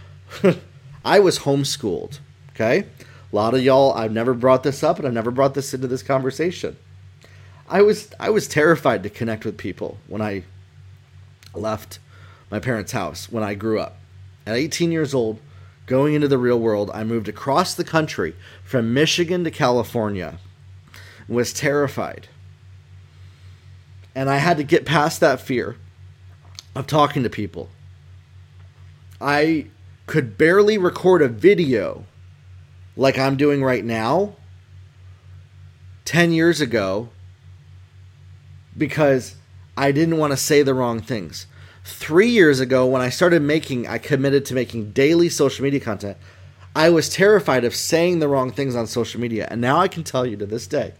I 1.05 1.21
was 1.21 1.41
homeschooled, 1.41 2.19
okay? 2.51 2.87
A 3.33 3.37
lot 3.37 3.55
of 3.55 3.63
y'all, 3.63 3.93
I've 3.93 4.13
never 4.13 4.35
brought 4.35 4.65
this 4.65 4.83
up 4.83 4.99
and 4.99 5.07
I've 5.07 5.15
never 5.15 5.31
brought 5.31 5.55
this 5.55 5.73
into 5.73 5.87
this 5.87 6.03
conversation. 6.03 6.77
I 7.69 7.83
was 7.83 8.13
I 8.21 8.31
was 8.31 8.47
terrified 8.47 9.03
to 9.05 9.11
connect 9.11 9.45
with 9.45 9.57
people 9.57 9.99
when 10.07 10.21
I 10.21 10.45
left 11.55 11.99
my 12.51 12.59
parents' 12.59 12.93
house 12.93 13.31
when 13.31 13.43
I 13.43 13.55
grew 13.55 13.81
up. 13.81 13.97
At 14.47 14.57
18 14.57 14.93
years 14.93 15.15
old, 15.15 15.41
going 15.87 16.15
into 16.15 16.29
the 16.29 16.39
real 16.39 16.59
world, 16.59 16.91
I 16.93 17.05
moved 17.05 17.29
across 17.29 17.75
the 17.75 17.85
country 17.85 18.35
from 18.63 18.95
Michigan 18.95 19.45
to 19.45 19.51
California. 19.51 20.39
Was 21.27 21.53
terrified. 21.53 22.29
And 24.15 24.29
I 24.29 24.37
had 24.37 24.59
to 24.59 24.63
get 24.63 24.85
past 24.85 25.21
that 25.21 25.41
fear 25.41 25.77
of 26.75 26.87
talking 26.87 27.23
to 27.23 27.31
people. 27.31 27.71
I 29.21 29.67
could 30.07 30.37
barely 30.37 30.77
record 30.77 31.23
a 31.23 31.29
video 31.29 32.05
like 32.97 33.19
I'm 33.19 33.37
doing 33.37 33.63
right 33.63 33.85
now 33.85 34.37
10 36.05 36.33
years 36.33 36.61
ago 36.61 37.09
because 38.77 39.37
I 39.77 39.93
didn't 39.93 40.19
want 40.19 40.33
to 40.33 40.37
say 40.37 40.63
the 40.63 40.75
wrong 40.75 41.01
things. 41.01 41.47
Three 41.85 42.31
years 42.31 42.61
ago, 42.61 42.87
when 42.87 43.03
I 43.03 43.11
started 43.11 43.43
making, 43.43 43.87
I 43.87 43.99
committed 43.99 44.47
to 44.47 44.55
making 44.55 44.93
daily 44.93 45.29
social 45.29 45.63
media 45.63 45.81
content. 45.81 46.17
I 46.75 46.89
was 46.89 47.11
terrified 47.11 47.65
of 47.65 47.75
saying 47.75 48.19
the 48.19 48.29
wrong 48.29 48.51
things 48.51 48.75
on 48.75 48.87
social 48.87 49.21
media. 49.21 49.47
And 49.51 49.61
now 49.61 49.79
I 49.79 49.89
can 49.89 50.03
tell 50.03 50.25
you 50.25 50.37
to 50.39 50.47
this 50.47 50.67
day, 50.67 50.95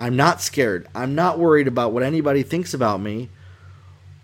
I'm 0.00 0.16
not 0.16 0.40
scared. 0.40 0.88
I'm 0.94 1.14
not 1.14 1.38
worried 1.38 1.68
about 1.68 1.92
what 1.92 2.02
anybody 2.02 2.42
thinks 2.42 2.72
about 2.72 3.00
me 3.00 3.28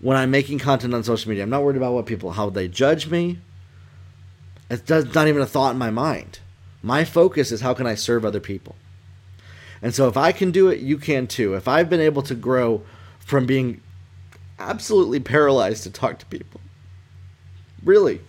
when 0.00 0.16
I'm 0.16 0.30
making 0.30 0.58
content 0.58 0.94
on 0.94 1.04
social 1.04 1.28
media. 1.28 1.44
I'm 1.44 1.50
not 1.50 1.62
worried 1.62 1.76
about 1.76 1.92
what 1.92 2.06
people, 2.06 2.32
how 2.32 2.48
they 2.48 2.66
judge 2.66 3.08
me. 3.08 3.38
It's 4.70 4.88
not 4.88 5.28
even 5.28 5.42
a 5.42 5.46
thought 5.46 5.72
in 5.72 5.78
my 5.78 5.90
mind. 5.90 6.38
My 6.82 7.04
focus 7.04 7.52
is 7.52 7.60
how 7.60 7.74
can 7.74 7.86
I 7.86 7.94
serve 7.94 8.24
other 8.24 8.40
people. 8.40 8.74
And 9.82 9.94
so 9.94 10.08
if 10.08 10.16
I 10.16 10.32
can 10.32 10.50
do 10.50 10.68
it, 10.68 10.80
you 10.80 10.96
can 10.96 11.26
too. 11.26 11.54
If 11.54 11.68
I've 11.68 11.90
been 11.90 12.00
able 12.00 12.22
to 12.22 12.34
grow 12.34 12.82
from 13.18 13.44
being 13.44 13.82
absolutely 14.58 15.20
paralyzed 15.20 15.82
to 15.84 15.90
talk 15.90 16.18
to 16.18 16.26
people, 16.26 16.60
really, 17.82 18.20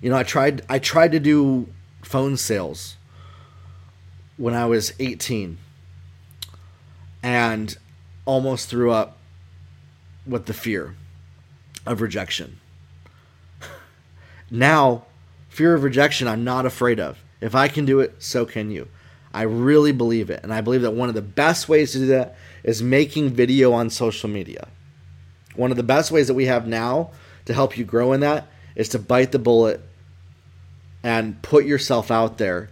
you 0.00 0.10
know, 0.10 0.16
I 0.16 0.24
tried 0.24 0.62
I 0.68 0.78
tried 0.78 1.12
to 1.12 1.20
do 1.20 1.68
phone 2.02 2.36
sales 2.36 2.96
when 4.36 4.54
I 4.54 4.66
was 4.66 4.92
18 4.98 5.58
and 7.22 7.76
almost 8.24 8.68
threw 8.68 8.90
up 8.90 9.18
with 10.26 10.46
the 10.46 10.54
fear 10.54 10.96
of 11.86 12.00
rejection. 12.00 12.58
now, 14.50 15.04
fear 15.48 15.74
of 15.74 15.84
rejection 15.84 16.26
I'm 16.26 16.44
not 16.44 16.66
afraid 16.66 16.98
of. 16.98 17.18
If 17.40 17.54
I 17.54 17.68
can 17.68 17.84
do 17.84 18.00
it, 18.00 18.14
so 18.18 18.44
can 18.44 18.70
you. 18.70 18.88
I 19.34 19.42
really 19.42 19.92
believe 19.92 20.30
it. 20.30 20.40
And 20.42 20.52
I 20.52 20.60
believe 20.60 20.82
that 20.82 20.92
one 20.92 21.08
of 21.08 21.14
the 21.14 21.22
best 21.22 21.68
ways 21.68 21.92
to 21.92 21.98
do 21.98 22.06
that 22.06 22.36
is 22.64 22.82
making 22.82 23.30
video 23.30 23.72
on 23.72 23.90
social 23.90 24.28
media. 24.28 24.68
One 25.54 25.70
of 25.70 25.76
the 25.76 25.82
best 25.82 26.10
ways 26.10 26.28
that 26.28 26.34
we 26.34 26.46
have 26.46 26.66
now 26.66 27.10
to 27.44 27.54
help 27.54 27.76
you 27.76 27.84
grow 27.84 28.12
in 28.12 28.20
that 28.20 28.46
is 28.74 28.88
to 28.90 28.98
bite 28.98 29.32
the 29.32 29.38
bullet 29.38 29.80
and 31.02 31.40
put 31.42 31.64
yourself 31.64 32.10
out 32.10 32.38
there 32.38 32.70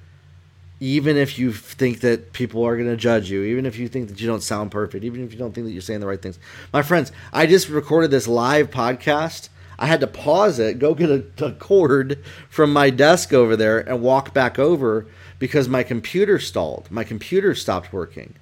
even 0.80 1.18
if 1.18 1.38
you 1.38 1.52
think 1.52 2.00
that 2.00 2.32
people 2.32 2.64
are 2.64 2.74
going 2.74 2.88
to 2.88 2.96
judge 2.96 3.30
you, 3.30 3.44
even 3.44 3.66
if 3.66 3.78
you 3.78 3.86
think 3.86 4.08
that 4.08 4.20
you 4.20 4.26
don't 4.26 4.42
sound 4.42 4.70
perfect, 4.70 5.04
even 5.04 5.22
if 5.22 5.30
you 5.30 5.38
don't 5.38 5.54
think 5.54 5.66
that 5.66 5.72
you're 5.72 5.82
saying 5.82 6.00
the 6.00 6.06
right 6.06 6.20
things. 6.20 6.38
My 6.72 6.80
friends, 6.80 7.12
I 7.34 7.46
just 7.46 7.68
recorded 7.68 8.10
this 8.10 8.26
live 8.26 8.70
podcast. 8.70 9.50
I 9.78 9.86
had 9.86 10.00
to 10.00 10.06
pause 10.06 10.58
it, 10.58 10.78
go 10.78 10.94
get 10.94 11.10
a, 11.10 11.44
a 11.44 11.52
cord 11.52 12.22
from 12.48 12.72
my 12.72 12.88
desk 12.90 13.32
over 13.32 13.56
there, 13.56 13.78
and 13.78 14.02
walk 14.02 14.32
back 14.32 14.58
over 14.58 15.06
because 15.38 15.68
my 15.68 15.82
computer 15.82 16.38
stalled. 16.38 16.90
My 16.90 17.04
computer 17.04 17.54
stopped 17.54 17.92
working. 17.92 18.34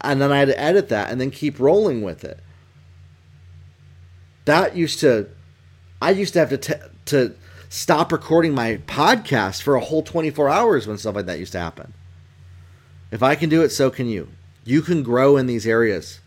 And 0.00 0.20
then 0.20 0.32
I 0.32 0.38
had 0.38 0.48
to 0.48 0.60
edit 0.60 0.88
that 0.90 1.10
and 1.10 1.20
then 1.20 1.30
keep 1.30 1.58
rolling 1.58 2.02
with 2.02 2.24
it. 2.24 2.40
That 4.44 4.76
used 4.76 5.00
to, 5.00 5.28
I 6.00 6.10
used 6.10 6.32
to 6.34 6.38
have 6.38 6.50
to, 6.50 6.58
t- 6.58 6.74
to 7.06 7.34
stop 7.68 8.12
recording 8.12 8.54
my 8.54 8.76
podcast 8.86 9.62
for 9.62 9.74
a 9.74 9.80
whole 9.80 10.02
24 10.02 10.48
hours 10.48 10.86
when 10.86 10.96
stuff 10.96 11.16
like 11.16 11.26
that 11.26 11.38
used 11.38 11.52
to 11.52 11.60
happen. 11.60 11.92
If 13.10 13.22
I 13.22 13.34
can 13.34 13.50
do 13.50 13.62
it, 13.62 13.70
so 13.70 13.90
can 13.90 14.08
you. 14.08 14.28
You 14.64 14.82
can 14.82 15.02
grow 15.02 15.36
in 15.36 15.46
these 15.46 15.66
areas. 15.66 16.20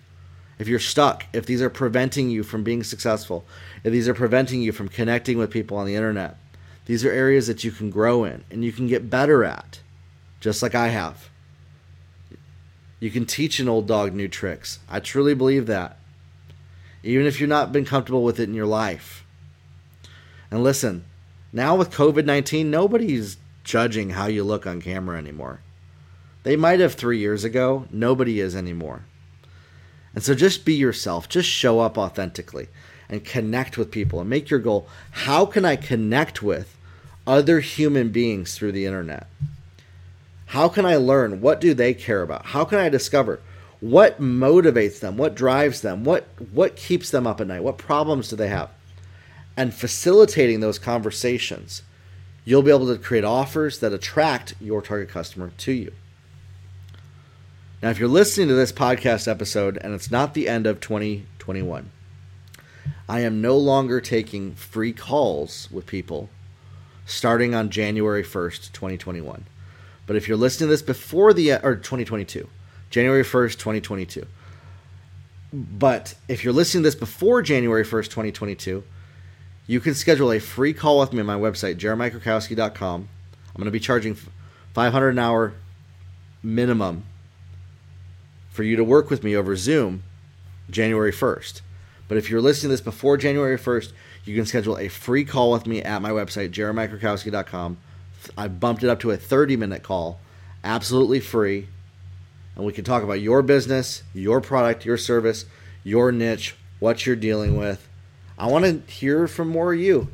If 0.60 0.68
you're 0.68 0.78
stuck, 0.78 1.26
if 1.34 1.48
these 1.48 1.62
are 1.62 1.72
preventing 1.72 2.30
you 2.30 2.44
from 2.44 2.64
being 2.64 2.84
successful, 2.84 3.46
if 3.84 3.92
these 3.92 4.08
are 4.08 4.14
preventing 4.14 4.62
you 4.62 4.72
from 4.72 4.90
connecting 4.90 5.40
with 5.40 5.50
people 5.50 5.78
on 5.78 5.88
the 5.88 5.96
internet, 5.96 6.38
these 6.86 7.04
are 7.04 7.12
areas 7.12 7.48
that 7.48 7.64
you 7.64 7.72
can 7.72 7.90
grow 7.90 8.24
in 8.24 8.44
and 8.52 8.64
you 8.64 8.72
can 8.72 8.86
get 8.86 9.10
better 9.10 9.44
at, 9.44 9.80
just 10.40 10.62
like 10.62 10.76
I 10.76 10.90
have. 10.90 11.31
You 13.02 13.10
can 13.10 13.26
teach 13.26 13.60
an 13.60 13.68
old 13.68 13.88
dog 13.88 14.14
new 14.14 14.28
tricks. 14.28 14.78
I 14.88 15.00
truly 15.00 15.34
believe 15.34 15.66
that. 15.66 15.98
Even 17.04 17.26
if 17.26 17.42
you've 17.42 17.50
not 17.50 17.74
been 17.74 17.84
comfortable 17.84 18.24
with 18.24 18.40
it 18.40 18.48
in 18.48 18.54
your 18.54 18.68
life. 18.68 19.26
And 20.52 20.64
listen, 20.64 21.04
now 21.52 21.76
with 21.76 21.90
COVID 21.90 22.26
19, 22.26 22.70
nobody's 22.70 23.38
judging 23.64 24.12
how 24.12 24.28
you 24.28 24.44
look 24.44 24.68
on 24.68 24.82
camera 24.82 25.18
anymore. 25.18 25.62
They 26.44 26.56
might 26.56 26.80
have 26.80 26.94
three 26.94 27.18
years 27.18 27.44
ago, 27.44 27.88
nobody 27.92 28.40
is 28.40 28.56
anymore. 28.56 29.06
And 30.14 30.24
so 30.24 30.36
just 30.36 30.64
be 30.64 30.76
yourself, 30.76 31.28
just 31.28 31.50
show 31.50 31.80
up 31.80 31.98
authentically 31.98 32.68
and 33.10 33.26
connect 33.26 33.80
with 33.80 33.90
people 33.90 34.20
and 34.20 34.30
make 34.30 34.52
your 34.52 34.60
goal 34.60 34.88
how 35.10 35.48
can 35.48 35.66
I 35.66 35.76
connect 35.76 36.44
with 36.44 36.78
other 37.26 37.62
human 37.62 38.10
beings 38.10 38.56
through 38.56 38.74
the 38.74 38.86
internet? 38.86 39.26
How 40.52 40.68
can 40.68 40.86
I 40.86 40.98
learn? 40.98 41.40
What 41.40 41.62
do 41.62 41.74
they 41.74 41.94
care 41.94 42.22
about? 42.22 42.48
How 42.48 42.66
can 42.66 42.78
I 42.78 42.90
discover 42.90 43.40
what 43.80 44.20
motivates 44.20 45.00
them? 45.00 45.16
What 45.16 45.34
drives 45.34 45.80
them? 45.80 46.04
What 46.04 46.28
what 46.52 46.76
keeps 46.76 47.10
them 47.10 47.26
up 47.26 47.40
at 47.40 47.48
night? 47.48 47.64
What 47.64 47.78
problems 47.78 48.28
do 48.28 48.36
they 48.36 48.50
have? 48.50 48.70
And 49.56 49.74
facilitating 49.74 50.60
those 50.60 50.78
conversations, 50.78 51.84
you'll 52.44 52.64
be 52.64 52.70
able 52.70 52.88
to 52.88 53.02
create 53.02 53.24
offers 53.24 53.80
that 53.80 53.94
attract 53.94 54.56
your 54.60 54.82
target 54.82 55.08
customer 55.08 55.54
to 55.60 55.72
you. 55.72 55.94
Now, 57.82 57.90
if 57.90 57.98
you're 57.98 58.10
listening 58.10 58.50
to 58.50 58.54
this 58.54 58.74
podcast 58.74 59.30
episode 59.30 59.78
and 59.78 59.94
it's 59.94 60.12
not 60.12 60.34
the 60.34 60.50
end 60.50 60.68
of 60.68 60.82
2021, 60.82 61.92
I 63.08 63.22
am 63.22 63.40
no 63.40 63.58
longer 63.58 64.02
taking 64.02 64.56
free 64.56 64.92
calls 64.92 65.70
with 65.72 65.86
people 65.86 66.30
starting 67.06 67.56
on 67.56 67.70
January 67.70 68.24
1st, 68.24 68.74
2021. 68.74 69.46
But 70.06 70.16
if 70.16 70.28
you're 70.28 70.38
listening 70.38 70.68
to 70.68 70.72
this 70.72 70.82
before 70.82 71.34
the 71.34 71.54
or 71.54 71.76
2022, 71.76 72.48
January 72.90 73.24
1st, 73.24 73.54
2022. 73.54 74.26
But 75.54 76.16
if 76.28 76.44
you're 76.44 76.54
listening 76.54 76.84
to 76.84 76.88
this 76.88 76.96
before 76.96 77.42
January 77.42 77.84
1st, 77.84 78.06
2022, 78.06 78.84
you 79.68 79.80
can 79.80 79.94
schedule 79.94 80.32
a 80.32 80.40
free 80.40 80.74
call 80.74 81.00
with 81.00 81.14
me 81.14 81.20
on 81.20 81.26
my 81.26 81.36
website, 81.36 81.76
jeremiahkrakowski.com. 81.76 83.10
I'm 83.48 83.56
going 83.56 83.66
to 83.66 83.72
be 83.72 83.80
charging 83.80 84.16
500 84.74 85.10
an 85.10 85.20
hour 85.20 85.54
minimum 86.42 87.04
for 88.50 88.64
you 88.64 88.76
to 88.76 88.84
work 88.84 89.10
with 89.10 89.24
me 89.24 89.36
over 89.36 89.56
Zoom 89.56 90.04
January 90.70 91.12
1st. 91.12 91.62
But 92.08 92.18
if 92.18 92.30
you're 92.30 92.42
listening 92.42 92.70
to 92.70 92.74
this 92.74 92.82
before 92.82 93.18
January 93.18 93.58
1st, 93.58 93.94
you 94.26 94.36
can 94.36 94.46
schedule 94.46 94.78
a 94.78 94.88
free 94.88 95.24
call 95.24 95.52
with 95.52 95.66
me 95.66 95.82
at 95.82 96.02
my 96.02 96.10
website, 96.10 96.52
jeremiahkrakowski.com. 96.52 97.78
I 98.38 98.48
bumped 98.48 98.84
it 98.84 98.90
up 98.90 99.00
to 99.02 99.12
a 99.12 99.18
30 99.18 99.58
minute 99.58 99.84
call, 99.84 100.20
absolutely 100.64 101.20
free. 101.20 101.68
And 102.56 102.66
we 102.66 102.74
can 102.74 102.84
talk 102.84 103.04
about 103.04 103.22
your 103.22 103.42
business, 103.42 104.04
your 104.14 104.42
product, 104.42 104.86
your 104.86 104.98
service, 104.98 105.46
your 105.84 106.12
niche, 106.12 106.56
what 106.80 107.06
you're 107.06 107.16
dealing 107.16 107.58
with. 107.58 107.88
I 108.38 108.48
want 108.48 108.66
to 108.66 108.92
hear 108.92 109.28
from 109.28 109.50
more 109.50 109.74
of 109.74 109.80
you. 109.80 110.10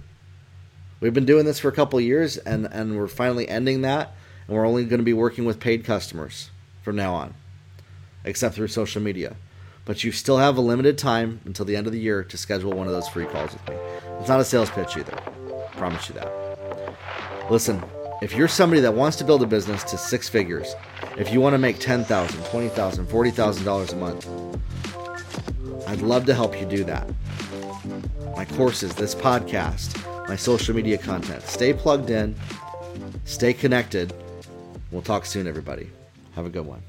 We've 1.00 1.14
been 1.14 1.26
doing 1.26 1.46
this 1.46 1.60
for 1.60 1.70
a 1.70 1.74
couple 1.74 2.00
years 2.02 2.38
and, 2.38 2.68
and 2.72 2.98
we're 2.98 3.08
finally 3.08 3.48
ending 3.48 3.82
that. 3.82 4.14
And 4.48 4.56
we're 4.56 4.66
only 4.68 4.86
going 4.86 5.00
to 5.00 5.06
be 5.06 5.14
working 5.14 5.46
with 5.46 5.60
paid 5.60 5.84
customers 5.84 6.50
from 6.82 6.96
now 6.96 7.14
on. 7.16 7.34
except 8.24 8.56
through 8.56 8.68
social 8.68 9.02
media. 9.02 9.36
But 9.86 10.04
you 10.04 10.12
still 10.12 10.38
have 10.38 10.58
a 10.58 10.62
limited 10.62 10.98
time 10.98 11.40
until 11.46 11.66
the 11.66 11.76
end 11.76 11.88
of 11.88 11.94
the 11.94 12.00
year 12.00 12.24
to 12.24 12.38
schedule 12.38 12.74
one 12.74 12.88
of 12.88 12.94
those 12.94 13.08
free 13.08 13.26
calls 13.26 13.54
with 13.54 13.68
me. 13.70 13.76
It's 14.20 14.28
not 14.30 14.40
a 14.40 14.46
sales 14.46 14.70
pitch 14.70 14.98
either. 14.98 15.18
I 15.18 15.76
promise 15.78 16.10
you 16.10 16.16
that. 16.16 17.50
Listen, 17.50 17.82
if 18.22 18.34
you're 18.34 18.48
somebody 18.48 18.82
that 18.82 18.94
wants 18.94 19.18
to 19.18 19.24
build 19.24 19.44
a 19.44 19.46
business 19.46 19.84
to 19.84 19.98
six 19.98 20.28
figures, 20.28 20.76
if 21.18 21.32
you 21.32 21.40
want 21.40 21.54
to 21.54 21.60
make 21.60 21.78
$10,000, 21.78 22.06
$20,000, 22.06 23.06
$40,000 23.06 23.94
a 23.94 23.96
month, 23.96 25.88
I'd 25.88 26.02
love 26.02 26.26
to 26.26 26.34
help 26.34 26.60
you 26.60 26.66
do 26.66 26.84
that. 26.86 27.08
My 28.36 28.46
courses, 28.46 28.96
this 28.96 29.14
podcast, 29.14 29.98
my 30.28 30.36
social 30.36 30.76
media 30.76 30.98
content. 30.98 31.44
Stay 31.44 31.74
plugged 31.74 32.10
in, 32.10 32.36
stay 33.26 33.54
connected. 33.54 34.14
We'll 34.92 35.02
talk 35.04 35.26
soon, 35.26 35.48
everybody. 35.48 35.90
Have 36.34 36.46
a 36.46 36.50
good 36.50 36.66
one. 36.66 36.82